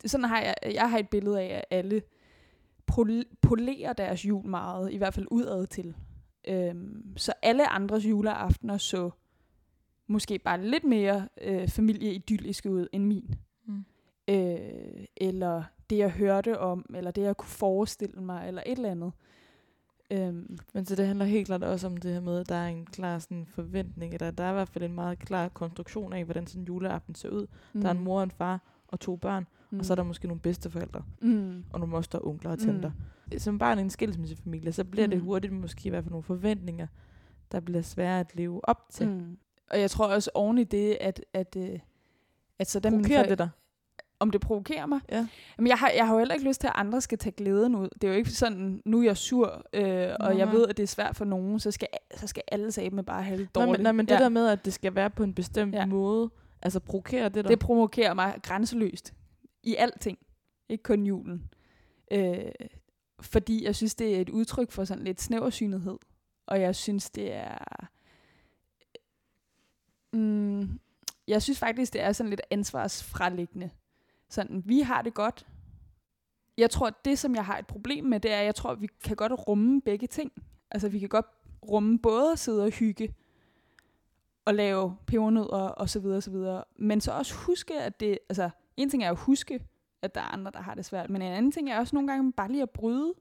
sådan 0.05 0.25
har 0.25 0.41
jeg, 0.41 0.55
jeg 0.73 0.89
har 0.89 0.97
et 0.97 1.09
billede 1.09 1.41
af, 1.41 1.55
at 1.57 1.63
alle 1.69 2.01
pol- 2.91 3.35
polerer 3.41 3.93
deres 3.93 4.25
jul 4.25 4.45
meget, 4.45 4.91
i 4.91 4.97
hvert 4.97 5.13
fald 5.13 5.27
udad 5.31 5.67
til. 5.67 5.95
Øhm, 6.47 7.17
så 7.17 7.33
alle 7.41 7.67
andres 7.67 8.05
juleaftener 8.05 8.77
så 8.77 9.09
måske 10.07 10.39
bare 10.39 10.65
lidt 10.65 10.83
mere 10.83 11.27
øh, 11.41 11.67
familieidylliske 11.67 12.71
ud 12.71 12.87
end 12.91 13.05
min. 13.05 13.35
Mm. 13.65 13.85
Øh, 14.27 15.05
eller 15.17 15.63
det, 15.89 15.97
jeg 15.97 16.11
hørte 16.11 16.59
om, 16.59 16.85
eller 16.95 17.11
det, 17.11 17.21
jeg 17.21 17.37
kunne 17.37 17.49
forestille 17.49 18.21
mig, 18.21 18.47
eller 18.47 18.63
et 18.65 18.71
eller 18.71 18.91
andet. 18.91 19.11
Øhm, 20.11 20.57
Men 20.73 20.85
så 20.85 20.95
det 20.95 21.07
handler 21.07 21.25
helt 21.25 21.45
klart 21.47 21.63
også 21.63 21.87
om 21.87 21.97
det 21.97 22.13
her 22.13 22.19
med, 22.19 22.39
at 22.39 22.49
der 22.49 22.55
er 22.55 22.67
en 22.67 22.85
klar 22.85 23.19
sådan, 23.19 23.45
forventning, 23.45 24.13
eller 24.13 24.31
der 24.31 24.43
er 24.43 24.49
i 24.49 24.53
hvert 24.53 24.69
fald 24.69 24.83
en 24.83 24.93
meget 24.93 25.19
klar 25.19 25.49
konstruktion 25.49 26.13
af, 26.13 26.25
hvordan 26.25 26.47
sådan 26.47 26.61
en 26.61 26.67
juleaften 26.67 27.15
ser 27.15 27.29
ud. 27.29 27.47
Mm. 27.73 27.81
Der 27.81 27.87
er 27.87 27.93
en 27.93 28.03
mor 28.03 28.17
og 28.17 28.23
en 28.23 28.31
far 28.31 28.59
og 28.87 28.99
to 28.99 29.15
børn, 29.15 29.47
mm. 29.69 29.79
og 29.79 29.85
så 29.85 29.93
er 29.93 29.95
der 29.95 30.03
måske 30.03 30.27
nogle 30.27 30.41
bedsteforældre, 30.41 31.03
mm. 31.21 31.63
og 31.73 31.79
nogle 31.79 31.91
moster, 31.91 32.27
onkler 32.27 32.51
og 32.51 32.59
tanter. 32.59 32.91
Mm. 33.31 33.39
Som 33.39 33.57
barn 33.59 33.79
i 33.79 33.81
en 33.81 33.89
skilsmissefamilie, 33.89 34.71
så 34.71 34.83
bliver 34.83 35.07
mm. 35.07 35.11
det 35.11 35.19
Mm. 35.19 35.25
hurtigt 35.25 35.53
måske 35.53 35.87
i 35.87 35.89
hvert 35.89 36.03
fald 36.03 36.11
nogle 36.11 36.23
forventninger, 36.23 36.87
der 37.51 37.59
bliver 37.59 37.81
svære 37.81 38.19
at 38.19 38.35
leve 38.35 38.65
op 38.69 38.85
til. 38.89 39.07
Mm. 39.07 39.13
Mm. 39.13 39.37
og 39.71 39.79
jeg 39.79 39.91
tror 39.91 40.07
også 40.07 40.31
oven 40.33 40.57
i 40.57 40.63
det, 40.63 40.97
at, 41.01 41.25
at, 41.33 41.55
øh, 41.57 41.79
at 42.59 42.69
så 42.69 42.79
da 42.79 42.89
mine 42.89 43.03
det 43.03 43.37
dig? 43.37 43.49
Om 44.21 44.31
det 44.31 44.41
provokerer 44.41 44.85
mig. 44.85 44.99
Ja. 45.11 45.27
Jamen, 45.57 45.67
jeg, 45.67 45.77
har, 45.77 45.89
jeg 45.89 46.07
har 46.07 46.13
jo 46.13 46.19
heller 46.19 46.33
ikke 46.35 46.47
lyst 46.47 46.61
til, 46.61 46.67
at 46.67 46.73
andre 46.75 47.01
skal 47.01 47.17
tage 47.17 47.33
glæden 47.33 47.75
ud. 47.75 47.89
Det 48.01 48.03
er 48.03 48.11
jo 48.11 48.17
ikke 48.17 48.29
sådan, 48.29 48.81
nu 48.85 48.99
er 48.99 49.03
jeg 49.03 49.17
sur, 49.17 49.65
øh, 49.73 50.15
og 50.19 50.37
jeg 50.37 50.45
Nej. 50.45 50.55
ved, 50.55 50.67
at 50.67 50.77
det 50.77 50.83
er 50.83 50.87
svært 50.87 51.15
for 51.15 51.25
nogen, 51.25 51.59
så 51.59 51.71
skal, 51.71 51.87
så 52.15 52.27
skal 52.27 52.43
alle 52.51 52.71
sige 52.71 52.89
med 52.89 53.03
bare 53.03 53.23
have 53.23 53.37
det 53.37 53.49
Nej, 53.55 53.65
dårligt. 53.65 53.79
men, 53.79 53.83
nej, 53.83 53.91
men 53.91 54.05
det 54.05 54.13
ja. 54.13 54.19
der 54.19 54.29
med, 54.29 54.47
at 54.47 54.65
det 54.65 54.73
skal 54.73 54.95
være 54.95 55.09
på 55.09 55.23
en 55.23 55.33
bestemt 55.33 55.75
Ja. 55.75 55.85
måde, 55.85 56.29
altså 56.61 56.79
provokerer 56.79 57.29
det 57.29 57.43
dig? 57.43 57.49
Det 57.51 57.59
provokerer 57.59 58.13
mig 58.13 58.35
grænseløst. 58.43 59.13
I 59.63 59.75
alting. 59.75 60.17
Ikke 60.69 60.83
kun 60.83 61.05
julen. 61.05 61.49
Øh, 62.11 62.37
fordi 63.21 63.65
jeg 63.65 63.75
synes, 63.75 63.95
det 63.95 64.15
er 64.15 64.21
et 64.21 64.29
udtryk 64.29 64.71
for 64.71 64.83
sådan 64.83 65.03
lidt 65.03 65.21
snæversynethed. 65.21 65.97
Og 66.47 66.61
jeg 66.61 66.75
synes, 66.75 67.09
det 67.09 67.33
er... 67.33 67.87
Mm, 70.13 70.79
jeg 71.27 71.41
synes 71.41 71.59
faktisk, 71.59 71.93
det 71.93 72.01
er 72.01 72.11
sådan 72.11 72.29
lidt 72.29 72.41
ansvarsfralæggende. 72.51 73.69
Sådan, 74.31 74.63
vi 74.65 74.79
har 74.79 75.01
det 75.01 75.13
godt. 75.13 75.47
Jeg 76.57 76.69
tror, 76.69 76.87
at 76.87 77.05
det, 77.05 77.19
som 77.19 77.35
jeg 77.35 77.45
har 77.45 77.57
et 77.57 77.67
problem 77.67 78.05
med, 78.05 78.19
det 78.19 78.31
er, 78.31 78.39
at 78.39 78.45
jeg 78.45 78.55
tror, 78.55 78.69
at 78.69 78.81
vi 78.81 78.87
kan 79.03 79.15
godt 79.15 79.47
rumme 79.47 79.81
begge 79.81 80.07
ting. 80.07 80.31
Altså, 80.71 80.89
vi 80.89 80.99
kan 80.99 81.09
godt 81.09 81.25
rumme 81.69 81.99
både 81.99 82.31
at 82.31 82.39
sidde 82.39 82.63
og 82.63 82.69
hygge, 82.71 83.15
og 84.45 84.53
lave 84.53 84.97
pebernødder 85.05 85.67
og 85.67 85.89
så 85.89 85.99
videre 85.99 86.17
og 86.17 86.23
så 86.23 86.31
videre. 86.31 86.63
Men 86.75 87.01
så 87.01 87.11
også 87.11 87.35
huske, 87.35 87.81
at 87.81 87.99
det, 87.99 88.19
altså 88.29 88.49
en 88.77 88.89
ting 88.89 89.03
er 89.03 89.11
at 89.11 89.17
huske, 89.17 89.59
at 90.01 90.15
der 90.15 90.21
er 90.21 90.25
andre, 90.33 90.51
der 90.51 90.61
har 90.61 90.75
det 90.75 90.85
svært, 90.85 91.09
men 91.09 91.21
en 91.21 91.31
anden 91.31 91.51
ting 91.51 91.69
er 91.69 91.79
også 91.79 91.95
nogle 91.95 92.11
gange 92.11 92.33
bare 92.33 92.51
lige 92.51 92.61
at 92.61 92.69
bryde 92.69 93.13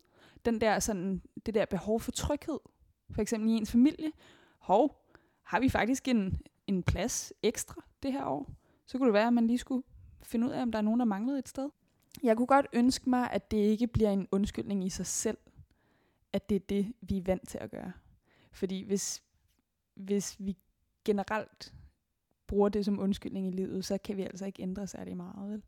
den 0.45 0.61
der 0.61 0.79
sådan, 0.79 1.23
det 1.47 1.55
der 1.55 1.65
behov 1.65 2.01
for 2.01 2.11
tryghed. 2.11 2.59
For 3.11 3.23
eksempel 3.23 3.51
i 3.51 3.53
ens 3.53 3.71
familie. 3.71 4.13
Hov, 4.59 5.07
har 5.43 5.61
vi 5.61 5.69
faktisk 5.69 6.09
en, 6.09 6.41
en 6.67 6.83
plads 6.83 7.33
ekstra 7.43 7.83
det 8.03 8.13
her 8.13 8.25
år? 8.25 8.51
Så 8.87 8.99
kunne 8.99 9.07
det 9.07 9.15
være, 9.15 9.27
at 9.27 9.33
man 9.33 9.47
lige 9.47 9.59
skulle 9.59 9.83
finde 10.23 10.47
ud 10.47 10.53
af, 10.53 10.63
om 10.63 10.73
der 10.73 10.79
er 10.79 10.83
nogen, 10.83 11.01
der 11.01 11.07
manglede 11.07 11.39
et 11.39 11.49
sted. 11.49 11.69
Jeg 12.23 12.37
kunne 12.37 12.47
godt 12.47 12.67
ønske 12.73 13.11
mig, 13.11 13.31
at 13.31 13.51
det 13.51 13.57
ikke 13.57 13.87
bliver 13.87 14.11
en 14.11 14.29
undskyldning 14.33 14.85
i 14.85 14.89
sig 14.89 15.07
selv, 15.07 15.39
at 16.33 16.49
det 16.49 16.55
er 16.55 16.61
det, 16.69 16.93
vi 17.01 17.19
er 17.19 17.23
vant 17.23 17.49
til 17.49 17.59
at 17.59 17.71
gøre. 17.71 17.93
Fordi 18.53 18.83
hvis, 18.83 19.23
hvis 19.95 20.37
vi 20.39 20.57
generelt 21.05 21.75
bruger 22.47 22.69
det 22.69 22.85
som 22.85 22.99
undskyldning 22.99 23.47
i 23.47 23.51
livet, 23.51 23.85
så 23.85 23.99
kan 23.99 24.17
vi 24.17 24.23
altså 24.23 24.47
ikke 24.47 24.63
ændre 24.63 24.87
særlig 24.87 25.17
meget. 25.17 25.51
Vel? 25.51 25.63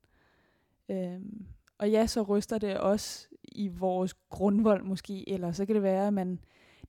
Øhm, 0.89 1.47
og 1.79 1.91
ja, 1.91 2.07
så 2.07 2.23
ryster 2.23 2.59
det 2.59 2.79
også 2.79 3.29
i 3.43 3.69
vores 3.69 4.15
grundvold 4.15 4.83
måske, 4.85 5.29
eller 5.29 5.53
så 5.53 5.67
kan 5.67 5.75
det 5.75 5.83
være, 5.83 6.07
at 6.07 6.13
man, 6.13 6.41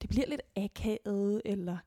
det 0.01 0.09
bliver 0.09 0.27
lidt 0.27 0.41
akavet, 0.55 1.41
eller 1.45 1.77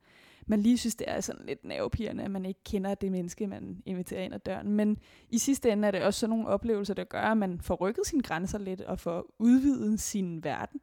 man 0.46 0.60
lige 0.60 0.78
synes, 0.78 0.96
det 0.96 1.10
er 1.10 1.20
sådan 1.20 1.46
lidt 1.46 1.64
nervepirrende, 1.64 2.24
at 2.24 2.30
man 2.30 2.44
ikke 2.44 2.60
kender 2.64 2.94
det 2.94 3.12
menneske, 3.12 3.46
man 3.46 3.82
inviterer 3.86 4.22
ind 4.22 4.34
ad 4.34 4.38
døren. 4.38 4.72
Men 4.72 4.98
i 5.30 5.38
sidste 5.38 5.70
ende 5.70 5.88
er 5.88 5.90
det 5.90 6.02
også 6.02 6.20
sådan 6.20 6.30
nogle 6.30 6.46
oplevelser, 6.46 6.94
der 6.94 7.04
gør, 7.04 7.20
at 7.20 7.36
man 7.36 7.60
får 7.60 7.74
rykket 7.74 8.06
sine 8.06 8.22
grænser 8.22 8.58
lidt, 8.58 8.80
og 8.80 8.98
får 8.98 9.34
udvidet 9.38 10.00
sin 10.00 10.44
verden, 10.44 10.80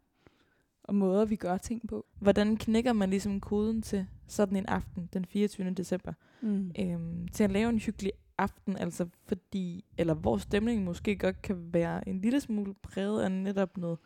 og 0.84 0.96
måder, 0.96 1.26
vi 1.26 1.36
gør 1.36 1.58
ting 1.58 1.88
på. 1.88 2.06
Hvordan 2.20 2.58
knækker 2.58 2.94
man 2.94 3.10
ligesom 3.10 3.40
koden 3.40 3.82
til 3.82 4.08
sådan 4.28 4.58
en 4.58 4.66
aften 4.66 5.10
den 5.14 5.26
24. 5.26 5.70
december? 5.70 6.14
Mm. 6.42 6.72
Øhm, 6.80 7.28
til 7.28 7.44
at 7.44 7.52
lave 7.52 7.70
en 7.70 7.80
hyggelig 7.80 8.12
aften, 8.38 8.78
altså 8.78 9.08
fordi, 9.26 9.86
eller 9.98 10.14
hvor 10.14 10.38
stemningen 10.38 10.86
måske 10.86 11.16
godt 11.16 11.42
kan 11.42 11.74
være 11.74 12.10
en 12.10 12.22
lille 12.22 12.40
smule 12.40 12.74
præget 12.74 13.22
af 13.22 13.32
netop 13.32 13.78
noget, 13.78 14.00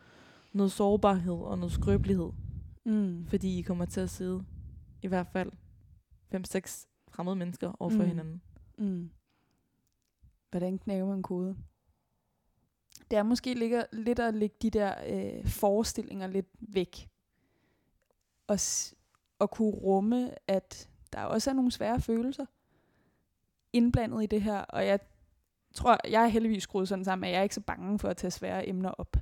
noget 0.53 0.71
sårbarhed 0.71 1.33
og 1.33 1.57
noget 1.57 1.71
skrøbelighed. 1.71 2.29
Mm. 2.85 3.25
Fordi 3.27 3.59
I 3.59 3.61
kommer 3.61 3.85
til 3.85 4.01
at 4.01 4.09
sidde 4.09 4.43
i 5.01 5.07
hvert 5.07 5.27
fald 5.27 5.51
5-6 6.35 6.87
fremmede 7.11 7.35
mennesker 7.35 7.71
over 7.79 7.89
for 7.89 7.97
Mm. 7.97 8.03
mm. 8.03 8.07
hinanden. 8.09 8.41
Mm. 8.77 9.09
Hvordan 10.51 10.77
knækker 10.77 11.05
man 11.05 11.21
kode? 11.23 11.57
Det 13.11 13.17
er 13.19 13.23
måske 13.23 13.53
ligger, 13.53 13.83
lidt 13.93 14.19
at 14.19 14.33
lægge 14.33 14.55
de 14.61 14.69
der 14.69 14.93
øh, 15.07 15.47
forestillinger 15.47 16.27
lidt 16.27 16.47
væk. 16.59 17.09
Og, 18.47 18.59
s- 18.59 18.95
og 19.39 19.51
kunne 19.51 19.71
rumme, 19.71 20.31
at 20.47 20.89
der 21.13 21.21
også 21.23 21.49
er 21.49 21.53
nogle 21.53 21.71
svære 21.71 22.01
følelser 22.01 22.45
indblandet 23.73 24.23
i 24.23 24.25
det 24.25 24.41
her. 24.41 24.59
Og 24.59 24.85
jeg 24.85 24.99
tror, 25.73 25.97
jeg 26.09 26.23
er 26.23 26.27
heldigvis 26.27 26.63
skruet 26.63 26.87
sådan 26.87 27.05
sammen, 27.05 27.23
at 27.27 27.31
jeg 27.31 27.39
er 27.39 27.43
ikke 27.43 27.55
så 27.55 27.61
bange 27.61 27.99
for 27.99 28.09
at 28.09 28.17
tage 28.17 28.31
svære 28.31 28.67
emner 28.69 28.89
op. 28.89 29.17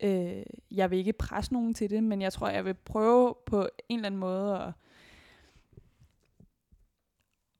Øh, 0.00 0.42
jeg 0.70 0.90
vil 0.90 0.98
ikke 0.98 1.12
presse 1.12 1.52
nogen 1.52 1.74
til 1.74 1.90
det, 1.90 2.04
men 2.04 2.22
jeg 2.22 2.32
tror, 2.32 2.48
jeg 2.48 2.64
vil 2.64 2.74
prøve 2.74 3.34
på 3.46 3.68
en 3.88 3.98
eller 3.98 4.06
anden 4.06 4.20
måde 4.20 4.58
at 4.58 4.72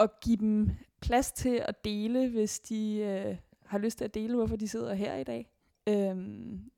at 0.01 0.11
give 0.21 0.37
dem 0.37 0.71
plads 1.01 1.33
til 1.33 1.63
at 1.65 1.85
dele, 1.85 2.29
hvis 2.29 2.61
de 2.61 2.99
øh, 2.99 3.37
har 3.67 3.79
lyst 3.79 3.99
til 3.99 4.05
at 4.05 4.15
dele, 4.15 4.35
hvorfor 4.35 4.57
de 4.57 4.69
sidder 4.69 4.95
her 4.95 5.17
i 5.17 5.25
dag. 5.25 5.51
Øhm, 5.89 6.71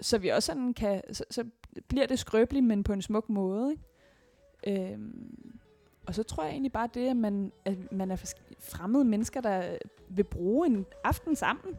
så 0.00 0.18
vi 0.18 0.28
også 0.28 0.46
sådan 0.46 0.74
kan, 0.74 1.02
så, 1.12 1.24
så 1.30 1.44
bliver 1.88 2.06
det 2.06 2.18
skrøbeligt, 2.18 2.64
men 2.64 2.84
på 2.84 2.92
en 2.92 3.02
smuk 3.02 3.28
måde. 3.28 3.70
Ikke? 3.70 4.92
Øhm, 4.92 5.58
og 6.06 6.14
så 6.14 6.22
tror 6.22 6.42
jeg 6.42 6.52
egentlig 6.52 6.72
bare 6.72 6.88
det, 6.94 7.08
at 7.08 7.16
man, 7.16 7.52
at 7.64 7.92
man 7.92 8.10
er 8.10 8.34
fremmede 8.58 9.04
mennesker, 9.04 9.40
der 9.40 9.78
vil 10.08 10.24
bruge 10.24 10.66
en 10.66 10.86
aften 11.04 11.36
sammen. 11.36 11.74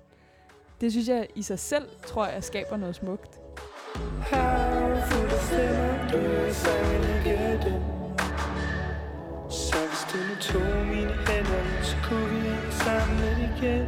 Det 0.81 0.91
synes 0.91 1.07
jeg 1.07 1.27
i 1.35 1.41
sig 1.41 1.59
selv, 1.59 1.89
tror 2.07 2.25
jeg, 2.25 2.43
skaber 2.43 2.77
noget 2.77 2.95
smukt. 2.95 3.39
How 4.21 4.95
tog 10.51 10.85
mine 10.87 11.13
hænder 11.27 11.83
Så 11.83 11.95
kunne 12.03 12.41
vi 12.41 12.53
sammen 12.71 13.17
lidt 13.19 13.39
igen. 13.49 13.87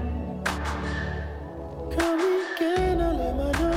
Kom 1.95 2.19
igen 2.39 3.01
og 3.01 3.13
lad 3.19 3.33
mig 3.39 3.53
nå. 3.61 3.71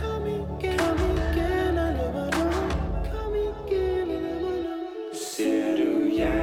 Kom 0.00 0.26
igen, 0.26 0.78
kom 0.78 0.98
igen 0.98 1.78
og 1.84 1.90
lad 1.98 2.12
mig 2.16 2.30
nå. 2.38 2.48
Kom 3.10 3.32
igen 3.34 4.08
og 4.14 4.20
lad 4.24 4.38
mig 4.44 4.58
nå. 4.64 4.74
Siger 5.12 5.76
du 5.76 5.90
ja 6.16 6.36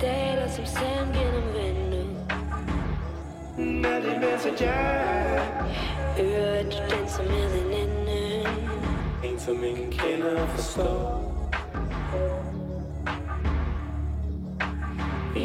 Daler 0.00 0.48
som 0.48 0.66
sand 0.66 1.08
gennem 1.16 1.48
vandet. 1.56 2.08
Når 3.56 3.96
det 4.04 4.14
venter 4.22 4.66
jeg 4.66 5.42
Hører 6.16 6.58
at 6.58 6.64
du 6.64 6.96
danser 6.96 7.22
med 7.22 7.60
en 7.60 7.72
anden 7.82 8.08
En 9.24 9.38
som 9.38 9.64
ingen 9.64 9.92
kender 9.92 10.42
og 10.42 10.48
forstår 10.48 11.26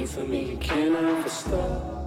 en 0.01 0.07
som 0.07 0.31
kender 0.61 0.99
og 0.99 1.23
forstår. 1.23 2.00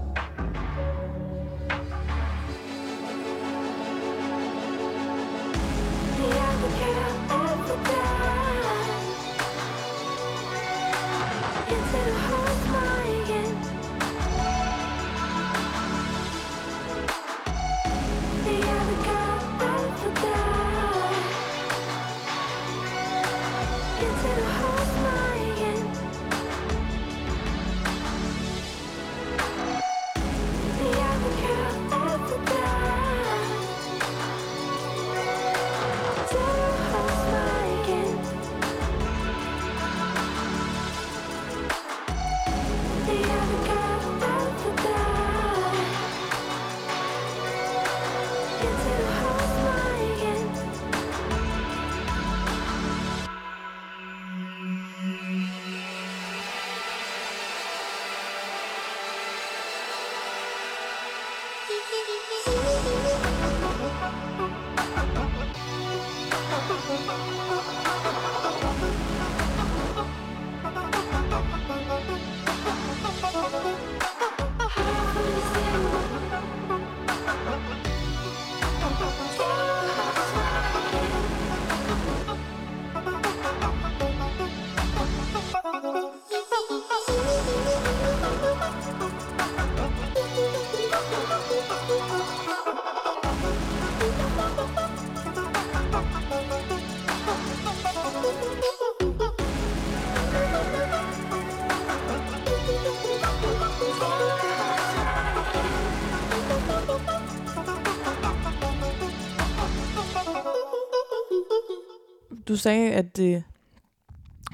Du 112.55 112.59
sagde, 112.59 112.93
at 112.93 113.17
det, 113.17 113.45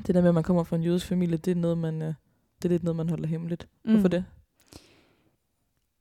det 0.07 0.15
der 0.15 0.21
med, 0.21 0.29
at 0.29 0.35
man 0.35 0.43
kommer 0.43 0.65
fra 0.65 0.77
en 0.77 0.83
jødisk 0.83 1.07
familie, 1.07 1.37
det 1.37 1.51
er 1.51 1.55
noget, 1.55 1.79
man, 1.79 2.03
øh, 2.03 2.15
det 2.63 2.65
er 2.65 2.69
lidt 2.69 2.85
noget, 2.85 2.97
man 2.97 3.09
holder 3.09 3.29
hemmeligt. 3.29 3.69
Mm. 3.85 3.93
Hvorfor 3.93 4.09
det? 4.09 4.25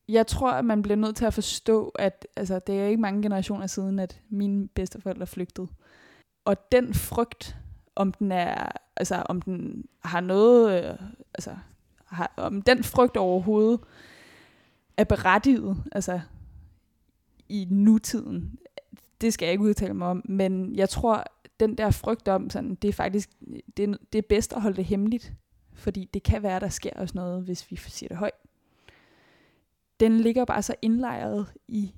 Jeg 0.08 0.28
tror, 0.28 0.52
at 0.52 0.66
man 0.66 0.82
bliver 0.82 0.96
nødt 0.96 1.16
til 1.16 1.26
at 1.26 1.34
forstå, 1.34 1.90
at 1.90 2.28
altså, 2.36 2.60
det 2.68 2.80
er 2.80 2.86
ikke 2.86 3.02
mange 3.02 3.22
generationer 3.22 3.68
siden, 3.68 4.00
at 4.00 4.22
mine 4.30 4.68
bedsteforældre 4.68 5.28
flygtede. 5.28 5.68
Og 6.46 6.72
den 6.72 6.94
frygt, 6.94 7.58
om 7.96 8.12
den 8.12 8.32
er, 8.32 8.72
altså 8.96 9.16
om 9.16 9.42
den 9.42 9.86
har 10.00 10.22
noget, 10.22 10.84
øh, 10.84 10.96
altså 11.34 11.56
har, 12.06 12.34
om 12.38 12.62
den 12.62 12.84
frygt 12.84 13.18
overhovedet 13.18 13.80
er 14.98 15.04
berettiget, 15.04 15.84
altså 15.92 16.20
i 17.50 17.68
nutiden, 17.70 18.60
det 19.22 19.34
skal 19.34 19.46
jeg 19.46 19.52
ikke 19.52 19.64
udtale 19.64 19.94
mig 19.94 20.08
om, 20.08 20.22
men 20.26 20.76
jeg 20.76 20.90
tror, 20.90 21.24
den 21.60 21.78
der 21.78 21.92
frygt 21.92 22.28
om, 22.28 22.50
sådan, 22.50 22.76
det 22.76 22.88
er 22.88 22.94
faktisk, 22.94 23.30
det 23.78 23.90
er, 23.90 23.98
det 24.14 24.18
er 24.18 24.28
bedst 24.30 24.54
at 24.54 24.62
holde 24.62 24.78
det 24.78 24.86
hemmeligt, 24.86 25.34
fordi 25.74 26.10
det 26.14 26.24
kan 26.24 26.44
være, 26.44 26.60
der 26.60 26.70
sker 26.70 26.92
også 26.96 27.16
noget, 27.16 27.44
hvis 27.44 27.72
vi 27.72 27.76
siger 27.76 28.08
det 28.08 28.18
højt. 28.18 28.34
Den 30.00 30.20
ligger 30.20 30.46
bare 30.46 30.62
så 30.62 30.76
indlejret 30.82 31.54
i, 31.68 31.96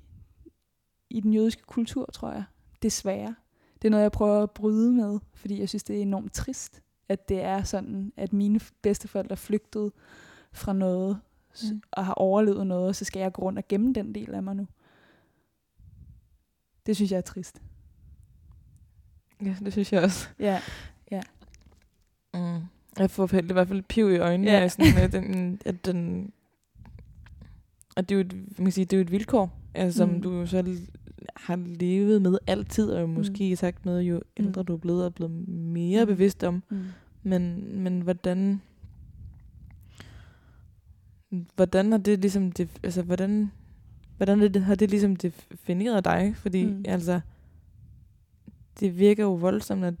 i 1.10 1.20
den 1.20 1.32
jødiske 1.32 1.62
kultur, 1.62 2.06
tror 2.12 2.32
jeg. 2.32 2.44
Desværre. 2.82 3.34
Det 3.82 3.88
er 3.88 3.90
noget, 3.90 4.02
jeg 4.02 4.12
prøver 4.12 4.42
at 4.42 4.50
bryde 4.50 4.92
med, 4.92 5.18
fordi 5.34 5.60
jeg 5.60 5.68
synes, 5.68 5.84
det 5.84 5.96
er 5.96 6.02
enormt 6.02 6.34
trist, 6.34 6.82
at 7.08 7.28
det 7.28 7.42
er 7.42 7.62
sådan, 7.62 8.12
at 8.16 8.32
mine 8.32 8.60
bedsteforældre 8.82 9.36
flygtede 9.36 9.92
fra 10.52 10.72
noget, 10.72 11.20
mm. 11.62 11.82
og 11.90 12.06
har 12.06 12.14
overlevet 12.14 12.66
noget, 12.66 12.88
og 12.88 12.96
så 12.96 13.04
skal 13.04 13.20
jeg 13.20 13.32
gå 13.32 13.42
rundt 13.42 13.58
og 13.58 13.68
gemme 13.68 13.92
den 13.92 14.14
del 14.14 14.34
af 14.34 14.42
mig 14.42 14.56
nu. 14.56 14.66
Det 16.86 16.96
synes 16.96 17.12
jeg 17.12 17.16
er 17.18 17.22
trist. 17.22 17.62
Ja, 19.44 19.54
det 19.64 19.72
synes 19.72 19.92
jeg 19.92 20.02
også. 20.02 20.28
Ja, 20.38 20.60
ja. 21.10 21.20
Mm. 22.34 22.60
Jeg 22.98 23.10
får 23.10 23.28
helt, 23.32 23.50
i 23.50 23.52
hvert 23.52 23.68
fald 23.68 23.82
piv 23.82 24.10
i 24.12 24.18
øjnene, 24.18 24.50
Ja. 24.50 24.68
sådan, 24.68 24.96
at 24.98 25.12
den, 25.12 25.60
at 25.64 25.84
den 25.86 26.32
at 27.96 28.08
det 28.08 28.14
er 28.14 28.18
jo 28.18 28.20
et, 28.26 28.32
man 28.58 28.64
kan 28.66 28.72
sige, 28.72 28.84
det 28.84 28.92
er 28.92 28.98
jo 28.98 29.02
et 29.02 29.10
vilkår, 29.12 29.58
altså, 29.74 29.96
som 29.96 30.08
Mm. 30.08 30.22
du 30.22 30.32
jo 30.32 30.46
selv 30.46 30.88
har 31.36 31.56
levet 31.56 32.22
med 32.22 32.38
altid, 32.46 32.90
og 32.90 33.08
måske 33.08 33.50
Mm. 33.50 33.56
sagt 33.56 33.86
med, 33.86 34.00
jo 34.00 34.22
ældre 34.36 34.62
Mm. 34.62 34.66
du 34.66 34.72
er 34.74 34.78
blevet, 34.78 35.04
er 35.04 35.10
blevet 35.10 35.48
mere 35.48 36.04
Mm. 36.04 36.06
bevidst 36.06 36.44
om. 36.44 36.62
Mm. 36.70 36.84
Men, 37.22 37.72
men 37.82 38.00
hvordan, 38.00 38.60
hvordan 41.56 41.90
har 41.92 41.98
det 41.98 42.18
ligesom, 42.20 42.52
det, 42.52 42.68
altså 42.82 43.02
hvordan, 43.02 43.50
hvordan 44.16 44.42
er 44.42 44.48
det, 44.48 44.62
har 44.62 44.74
det 44.74 44.90
ligesom 44.90 45.16
defineret 45.16 46.04
dig? 46.04 46.32
Fordi 46.36 46.64
Mm. 46.66 46.72
mm. 46.72 46.84
altså, 46.88 47.20
det 48.80 48.98
virker 48.98 49.22
jo 49.24 49.32
voldsomt, 49.34 49.84
at, 49.84 49.94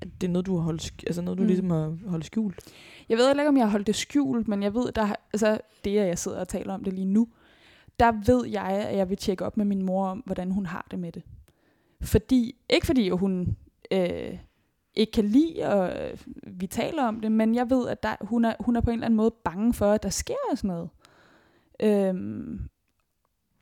at 0.00 0.08
det 0.20 0.26
er 0.26 0.32
noget, 0.32 0.46
du 0.46 0.56
har 0.56 0.62
holdt, 0.62 0.82
sk- 0.84 1.04
altså 1.06 1.22
noget, 1.22 1.38
du 1.38 1.42
Mm. 1.42 1.46
ligesom 1.46 1.70
har 1.70 1.96
holdt 2.06 2.24
skjult. 2.24 2.60
Jeg 3.08 3.18
ved 3.18 3.26
heller 3.26 3.42
ikke, 3.42 3.48
om 3.48 3.56
jeg 3.56 3.64
har 3.66 3.70
holdt 3.70 3.86
det 3.86 3.94
skjult, 3.96 4.48
men 4.48 4.62
jeg 4.62 4.74
ved, 4.74 4.92
der, 4.92 5.14
altså 5.32 5.58
det, 5.84 5.98
at 5.98 6.08
jeg 6.08 6.18
sidder 6.18 6.40
og 6.40 6.48
taler 6.48 6.74
om 6.74 6.84
det 6.84 6.92
lige 6.92 7.04
nu, 7.04 7.28
der 8.00 8.12
ved 8.26 8.46
jeg, 8.46 8.66
at 8.66 8.96
jeg 8.96 9.08
vil 9.10 9.16
tjekke 9.16 9.44
op 9.46 9.56
med 9.56 9.64
min 9.64 9.82
mor 9.82 10.06
om, 10.06 10.18
hvordan 10.26 10.50
hun 10.50 10.66
har 10.66 10.86
det 10.90 10.98
med 10.98 11.12
det. 11.12 11.22
Fordi, 12.02 12.54
ikke 12.70 12.86
fordi 12.86 13.08
hun 13.08 13.56
øh, 13.92 14.38
ikke 14.94 15.12
kan 15.12 15.24
lide, 15.24 15.62
og 15.68 16.02
øh, 16.10 16.18
vi 16.46 16.66
taler 16.66 17.02
om 17.04 17.20
det, 17.20 17.32
men 17.32 17.54
jeg 17.54 17.70
ved, 17.70 17.88
at 17.88 18.02
der, 18.02 18.16
hun, 18.20 18.44
er, 18.44 18.54
hun 18.60 18.76
er 18.76 18.80
på 18.80 18.90
en 18.90 18.94
eller 18.94 19.06
anden 19.06 19.16
måde 19.16 19.30
bange 19.44 19.74
for, 19.74 19.92
at 19.92 20.02
der 20.02 20.08
sker 20.08 20.34
sådan 20.54 20.68
noget. 20.68 20.88
Øhm, 21.80 22.60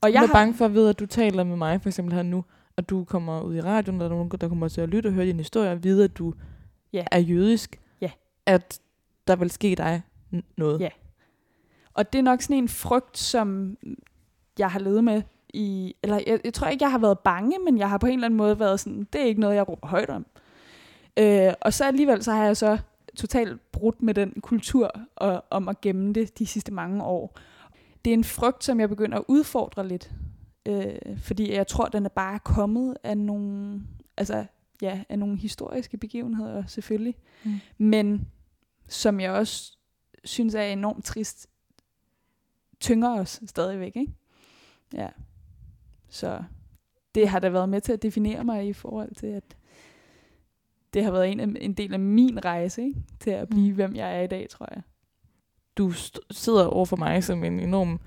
og 0.01 0.09
Jeg 0.09 0.15
jeg 0.15 0.23
er 0.23 0.27
har, 0.27 0.35
bange 0.35 0.55
for 0.55 0.65
at 0.65 0.75
vide, 0.75 0.89
at 0.91 0.99
du 0.99 1.07
taler 1.07 1.45
med 1.45 1.57
mig, 1.57 1.83
for 1.83 1.89
eksempel 1.89 2.15
her 2.15 2.23
nu, 2.23 2.45
og 2.77 2.89
du 2.91 3.05
kommer 3.05 3.41
ud 3.43 3.55
i 3.57 3.61
radioen, 3.61 4.01
og 4.01 4.05
der 4.05 4.11
er 4.11 4.19
nogen, 4.19 4.31
der 4.41 4.49
kommer 4.49 4.69
til 4.69 4.81
at 4.81 4.89
lytte 4.89 5.07
og 5.07 5.13
høre 5.13 5.27
din 5.27 5.37
historie, 5.37 5.71
og 5.73 5.85
vide, 5.85 6.05
at 6.05 6.19
du 6.19 6.35
Ja. 6.93 7.05
er 7.11 7.19
jødisk. 7.19 7.81
Ja. 8.01 8.11
At 8.47 8.81
der 9.27 9.37
vil 9.37 9.51
ske 9.51 9.75
dig 9.77 10.03
noget. 10.57 10.81
Ja. 10.81 10.89
Og 11.95 12.13
det 12.13 12.19
er 12.19 12.23
nok 12.23 12.43
sådan 12.43 12.57
en 12.57 12.69
frygt, 12.69 13.19
som 13.19 13.77
jeg 14.59 14.71
har 14.71 14.79
levet 14.81 15.05
med 15.05 15.23
i, 15.55 15.95
eller 16.03 16.21
jeg, 16.27 16.41
jeg 16.45 16.55
tror 16.55 16.67
ikke, 16.69 16.85
jeg 16.85 16.91
har 16.91 16.99
været 16.99 17.19
bange, 17.19 17.59
men 17.59 17.79
jeg 17.79 17.91
har 17.91 17.99
på 17.99 18.07
en 18.07 18.13
eller 18.13 18.27
anden 18.27 18.37
måde 18.37 18.59
været 18.59 18.81
sådan, 18.81 19.07
det 19.13 19.21
er 19.21 19.25
ikke 19.25 19.41
noget, 19.41 19.57
jeg 19.57 19.69
råber 19.69 19.87
højt 19.87 20.11
om. 20.11 20.27
Øh, 21.19 21.53
og 21.61 21.73
så 21.73 21.85
alligevel, 21.85 22.23
så 22.23 22.33
har 22.33 22.45
jeg 22.45 22.57
så 22.57 22.79
totalt 23.17 23.73
brudt 23.73 24.03
med 24.03 24.15
den 24.15 24.33
kultur 24.41 24.91
og, 25.17 25.45
om 25.51 25.69
at 25.69 25.81
gemme 25.81 26.13
det 26.13 26.39
de 26.39 26.47
sidste 26.47 26.73
mange 26.73 27.05
år. 27.05 27.39
Det 28.05 28.11
er 28.11 28.15
en 28.15 28.25
frygt, 28.25 28.65
som 28.65 28.81
jeg 28.81 28.89
begynder 28.89 29.19
at 29.19 29.25
udfordre 29.29 29.89
lidt, 29.89 30.11
øh, 30.69 31.19
fordi 31.19 31.53
jeg 31.53 31.67
tror, 31.67 31.87
den 31.89 32.05
er 32.05 32.09
bare 32.09 32.39
kommet 32.39 32.97
af 33.03 33.19
nogle, 33.19 33.83
altså, 34.17 34.47
ja, 34.83 35.03
af 35.09 35.19
nogle 35.19 35.37
historiske 35.39 35.97
begivenheder 35.97 36.67
selvfølgelig, 36.67 37.15
Mm. 37.45 37.55
men 37.79 38.29
som 38.89 39.21
jeg 39.21 39.31
også 39.33 39.77
synes 40.25 40.55
er 40.55 40.63
enormt 40.63 41.05
trist, 41.05 41.47
tynger 42.81 43.21
os 43.21 43.41
stadigvæk, 43.47 43.97
ikke? 43.97 44.13
Ja. 44.95 45.09
Så 46.09 46.43
det 47.15 47.29
har 47.29 47.39
da 47.39 47.49
været 47.49 47.69
med 47.69 47.81
til 47.81 47.93
at 47.93 48.03
definere 48.03 48.45
mig 48.45 48.67
i 48.69 48.73
forhold 48.73 49.15
til, 49.15 49.27
at 49.27 49.57
det 50.95 51.05
har 51.05 51.11
været 51.11 51.33
en, 51.33 51.57
en 51.57 51.73
del 51.75 51.93
af 51.93 52.01
min 52.01 52.45
rejse, 52.45 52.83
ikke? 52.83 53.03
Til 53.21 53.31
at 53.31 53.49
blive, 53.49 53.69
Mm. 53.71 53.75
hvem 53.75 53.95
jeg 53.97 54.17
er 54.19 54.21
i 54.23 54.27
dag, 54.27 54.49
tror 54.51 54.69
jeg. 54.75 54.83
Du 55.77 55.91
st- 55.91 56.19
sidder 56.31 56.67
over 56.67 56.85
for 56.85 56.97
mig 56.97 57.25
som 57.25 57.45
en 57.45 57.61
enorm 57.61 58.01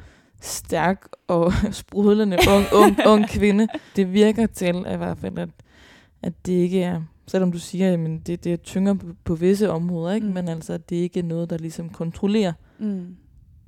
stærk 0.45 1.07
og 1.27 1.51
sprudlende 1.71 2.37
ung, 2.49 2.65
ung, 2.73 2.97
ung 3.07 3.29
kvinde. 3.37 3.67
Det 3.95 4.13
virker 4.13 4.45
til, 4.47 4.75
i 4.93 4.97
hvert 4.97 5.17
fald, 5.17 5.37
at, 5.37 5.49
at 6.23 6.45
det 6.45 6.53
ikke 6.53 6.83
er, 6.83 7.01
selvom 7.27 7.51
du 7.51 7.59
siger, 7.59 7.93
at 7.93 7.99
det, 8.27 8.43
det 8.43 8.53
er 8.53 8.57
tynger 8.57 8.93
på, 8.93 9.05
på 9.23 9.35
visse 9.35 9.71
områder, 9.71 10.13
ikke? 10.13 10.27
Mm. 10.27 10.33
Men 10.33 10.47
altså, 10.47 10.73
at 10.73 10.89
det 10.89 10.95
ikke 10.95 11.19
er 11.19 11.23
noget, 11.23 11.49
der 11.49 11.57
ligesom 11.57 11.89
kontrollerer, 11.89 12.53
Mm. 12.79 13.15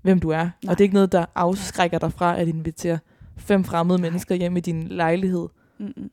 hvem 0.01 0.19
du 0.19 0.29
er. 0.29 0.37
Nej. 0.43 0.49
Og 0.71 0.77
det 0.77 0.79
er 0.79 0.83
ikke 0.83 0.93
noget, 0.93 1.11
der 1.11 1.25
afskrækker 1.35 1.99
dig 1.99 2.13
fra 2.13 2.39
at 2.39 2.47
invitere 2.47 2.99
fem 3.37 3.63
fremmede 3.63 4.01
mennesker 4.01 4.35
hjem 4.35 4.57
i 4.57 4.59
din 4.59 4.83
lejlighed. 4.87 5.47
Mm-mm. 5.79 6.11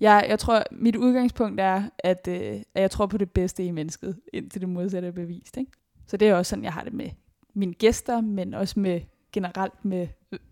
Jeg, 0.00 0.26
jeg 0.28 0.38
tror, 0.38 0.62
mit 0.72 0.96
udgangspunkt 0.96 1.60
er, 1.60 1.82
at, 1.98 2.28
øh, 2.28 2.52
at 2.74 2.82
jeg 2.82 2.90
tror 2.90 3.06
på 3.06 3.18
det 3.18 3.30
bedste 3.30 3.64
i 3.64 3.70
mennesket, 3.70 4.16
indtil 4.32 4.60
det 4.60 4.68
modsatte 4.68 5.08
er 5.08 5.12
bevist. 5.12 5.56
Ikke? 5.56 5.70
Så 6.06 6.16
det 6.16 6.28
er 6.28 6.34
også 6.34 6.50
sådan, 6.50 6.64
jeg 6.64 6.72
har 6.72 6.82
det 6.82 6.92
med 6.92 7.08
mine 7.54 7.72
gæster, 7.74 8.20
men 8.20 8.54
også 8.54 8.80
med 8.80 9.00
generelt 9.36 9.84
med 9.84 10.08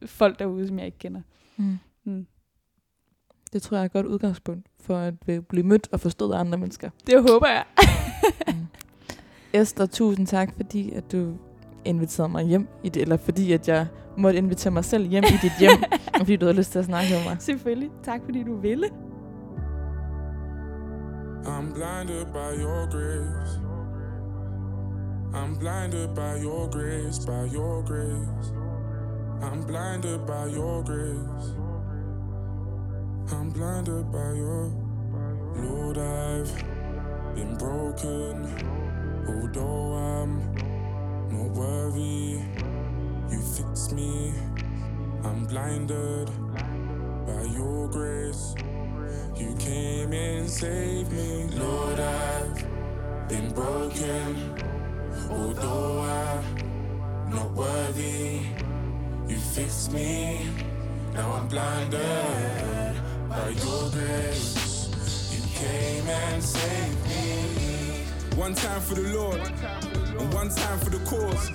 folk 0.07 0.39
derude, 0.39 0.69
som 0.69 0.79
jeg 0.79 0.87
ikke 0.87 0.99
kender. 0.99 1.21
Mm. 1.57 1.79
Mm. 2.05 2.27
Det 3.53 3.63
tror 3.63 3.77
jeg 3.77 3.83
er 3.83 3.87
et 3.87 3.93
godt 3.93 4.07
udgangspunkt 4.07 4.67
for 4.81 4.97
at 4.97 5.15
øh, 5.29 5.41
blive 5.41 5.67
mødt 5.67 5.89
og 5.93 6.01
forstået 6.01 6.35
af 6.35 6.39
andre 6.39 6.59
mennesker. 6.59 6.91
Det 7.07 7.31
håber 7.31 7.49
jeg. 7.49 7.65
Mm. 8.49 8.67
Esther, 9.53 9.87
tusind 9.87 10.27
tak, 10.27 10.53
fordi 10.57 10.93
at 10.93 11.13
du 11.13 11.37
inviterede 11.85 12.33
mig 12.33 12.45
hjem 12.45 12.69
i 12.85 12.89
det, 12.89 13.03
eller 13.03 13.17
fordi 13.17 13.53
at 13.53 13.69
jeg 13.69 13.87
måtte 14.19 14.39
invitere 14.39 14.71
mig 14.71 14.85
selv 14.85 15.07
hjem 15.07 15.25
i 15.25 15.37
dit 15.43 15.53
hjem, 15.61 15.83
og 16.15 16.19
fordi 16.21 16.37
du 16.37 16.47
havde 16.47 16.57
lyst 16.57 16.73
til 16.73 16.79
at 16.79 16.85
snakke 16.85 17.09
med 17.15 17.25
mig. 17.25 17.37
Selvfølgelig. 17.41 17.91
Tak 18.03 18.21
fordi 18.25 18.43
du 18.43 18.57
ville. 18.61 18.87
I'm 21.45 21.75
blinded 21.75 22.25
by 22.27 22.51
your 22.63 22.87
grace. 22.91 23.61
I'm 25.35 25.59
blinded 25.59 26.09
by 26.15 26.43
your 26.45 26.71
grace, 26.71 27.19
by 27.27 27.55
your 27.57 27.83
grace. 27.83 28.64
I'm 29.43 29.63
blinded 29.63 30.27
by 30.27 30.47
your 30.47 30.83
grace. 30.83 31.55
I'm 33.33 33.51
blinded 33.51 34.11
by 34.11 34.33
your 34.33 34.85
Lord, 35.57 35.99
I've 35.99 36.53
been 37.35 37.57
broken. 37.57 38.45
Although 39.29 39.95
I'm 39.95 40.55
not 41.31 41.51
worthy, 41.53 42.41
you 43.31 43.41
fix 43.41 43.93
me. 43.93 44.33
I'm 45.23 45.45
blinded 45.47 46.31
by 47.27 47.43
your 47.57 47.89
grace. 47.89 48.55
You 49.37 49.55
came 49.59 50.13
and 50.13 50.51
saved 50.51 51.13
me. 51.13 51.47
Lord, 51.57 52.01
I've 52.01 53.29
been 53.29 53.53
broken. 53.53 54.61
Although 55.31 56.01
I'm 56.01 57.31
not 57.31 57.53
worthy, 57.53 58.41
you 59.29 59.37
fixed 59.37 59.93
me. 59.93 60.49
Now 61.13 61.33
I'm 61.33 61.49
blinded 61.49 62.97
by 63.29 63.49
your 63.51 63.91
grace. 63.91 64.89
You 65.33 65.43
came 65.55 66.09
and 66.09 66.43
saved 66.43 67.09
me. 67.09 68.05
One 68.37 68.55
time 68.55 68.81
for 68.81 68.95
the 68.97 69.09
Lord, 69.15 69.41
and 69.41 70.35
one 70.35 70.49
time 70.51 70.79
for 70.81 70.91
the 70.91 70.99
cause. 71.05 71.51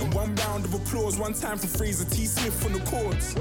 And 0.00 0.14
one 0.14 0.34
round 0.36 0.64
of 0.64 0.74
applause, 0.74 1.18
one 1.18 1.34
time 1.34 1.58
for 1.58 1.66
Fraser 1.66 2.04
T. 2.04 2.26
Smith 2.26 2.64
on 2.64 2.72
the 2.72 2.80
chords. 2.80 3.34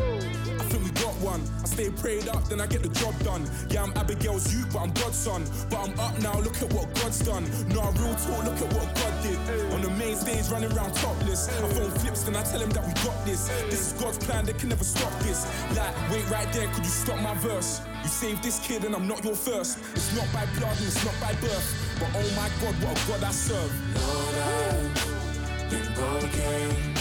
One. 1.24 1.42
I 1.64 1.66
stay 1.66 1.90
prayed 1.90 2.28
up, 2.28 2.44
then 2.50 2.60
I 2.60 2.68
get 2.68 2.84
the 2.84 2.90
job 2.90 3.18
done. 3.24 3.50
Yeah, 3.70 3.84
I'm 3.84 3.94
Abigail's 3.96 4.54
youth, 4.54 4.72
but 4.74 4.80
I'm 4.80 4.92
God's 4.92 5.18
son. 5.18 5.46
But 5.70 5.80
I'm 5.80 6.00
up 6.00 6.20
now, 6.20 6.40
look 6.40 6.62
at 6.62 6.72
what 6.74 6.94
God's 6.96 7.20
done. 7.20 7.46
No, 7.70 7.82
real 7.98 8.16
talk, 8.16 8.44
look 8.44 8.60
at 8.62 8.74
what 8.74 8.94
God 8.94 9.14
did. 9.24 9.40
On 9.74 9.82
the 9.82 9.90
main 9.92 10.16
stage, 10.16 10.50
running 10.52 10.72
around 10.74 10.94
topless. 10.96 11.50
I 11.50 11.70
phone 11.70 11.92
flips, 11.92 12.24
then 12.24 12.36
I 12.36 12.44
tell 12.44 12.60
him 12.60 12.70
that 12.72 12.86
we 12.86 12.94
got 13.06 13.26
this. 13.26 13.48
This 13.70 13.94
is 13.94 14.02
God's 14.02 14.18
plan, 14.20 14.46
they 14.46 14.54
can 14.54 14.70
never 14.70 14.84
stop 14.84 15.12
this. 15.20 15.48
Like, 15.76 15.96
wait 16.12 16.30
right 16.30 16.52
there, 16.54 16.68
could 16.74 16.84
you 16.84 16.92
stop 16.92 17.20
my 17.22 17.34
verse? 17.36 17.82
You 18.04 18.10
saved 18.10 18.44
this 18.44 18.60
kid, 18.60 18.84
and 18.84 18.94
I'm 18.94 19.08
not 19.08 19.24
your 19.24 19.36
first. 19.36 19.80
It's 19.96 20.14
not 20.16 20.28
by 20.34 20.46
blood, 20.60 20.76
and 20.78 20.88
it's 20.88 21.04
not 21.06 21.16
by 21.22 21.34
birth. 21.40 21.68
But 22.00 22.10
oh 22.16 22.30
my 22.36 22.50
God, 22.62 22.76
what 22.84 22.98
a 22.98 23.08
God 23.08 23.24
I 23.24 23.32
serve. 23.32 23.72
Lord, 23.96 24.36
I've 24.36 25.70
been 25.70 25.94
broken. 25.94 26.92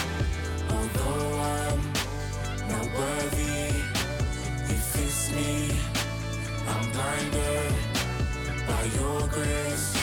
By 8.82 8.88
your 9.00 9.28
grace. 9.28 9.94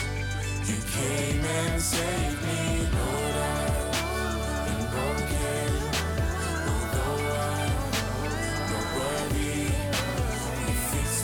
You 0.66 0.76
came 0.96 1.44
and 1.44 1.82
saved 1.82 2.42
me. 2.42 2.56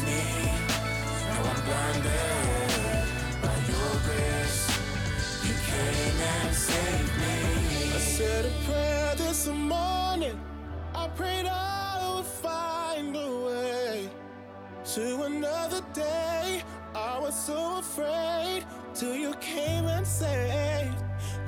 Me. 0.04 0.22
Now 1.26 1.50
I'm 1.50 1.60
blinded 1.66 3.06
by 3.42 3.56
your 3.72 3.94
grace. 4.06 4.60
You 5.46 5.54
came 5.70 6.20
and 6.34 6.54
saved 6.54 7.14
me. 7.22 7.94
I 7.94 7.98
said 7.98 8.44
a 8.44 8.52
prayer 8.66 9.14
this 9.16 9.46
morning. 9.48 10.38
I 10.94 11.08
prayed 11.08 11.46
I 11.46 12.14
would 12.16 12.26
find 12.26 13.16
a 13.16 13.30
way 13.46 14.10
to 14.94 15.22
another 15.22 15.82
day. 15.94 16.45
Was 17.26 17.46
so 17.46 17.78
afraid 17.78 18.64
till 18.94 19.16
you 19.16 19.34
came 19.40 19.86
and 19.86 20.06
saved. 20.06 20.94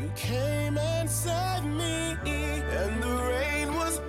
You 0.00 0.10
came 0.16 0.76
and 0.76 1.08
saved 1.08 1.66
me, 1.66 2.16
and 2.26 3.00
the 3.00 3.16
rain 3.30 3.72
was 3.76 4.00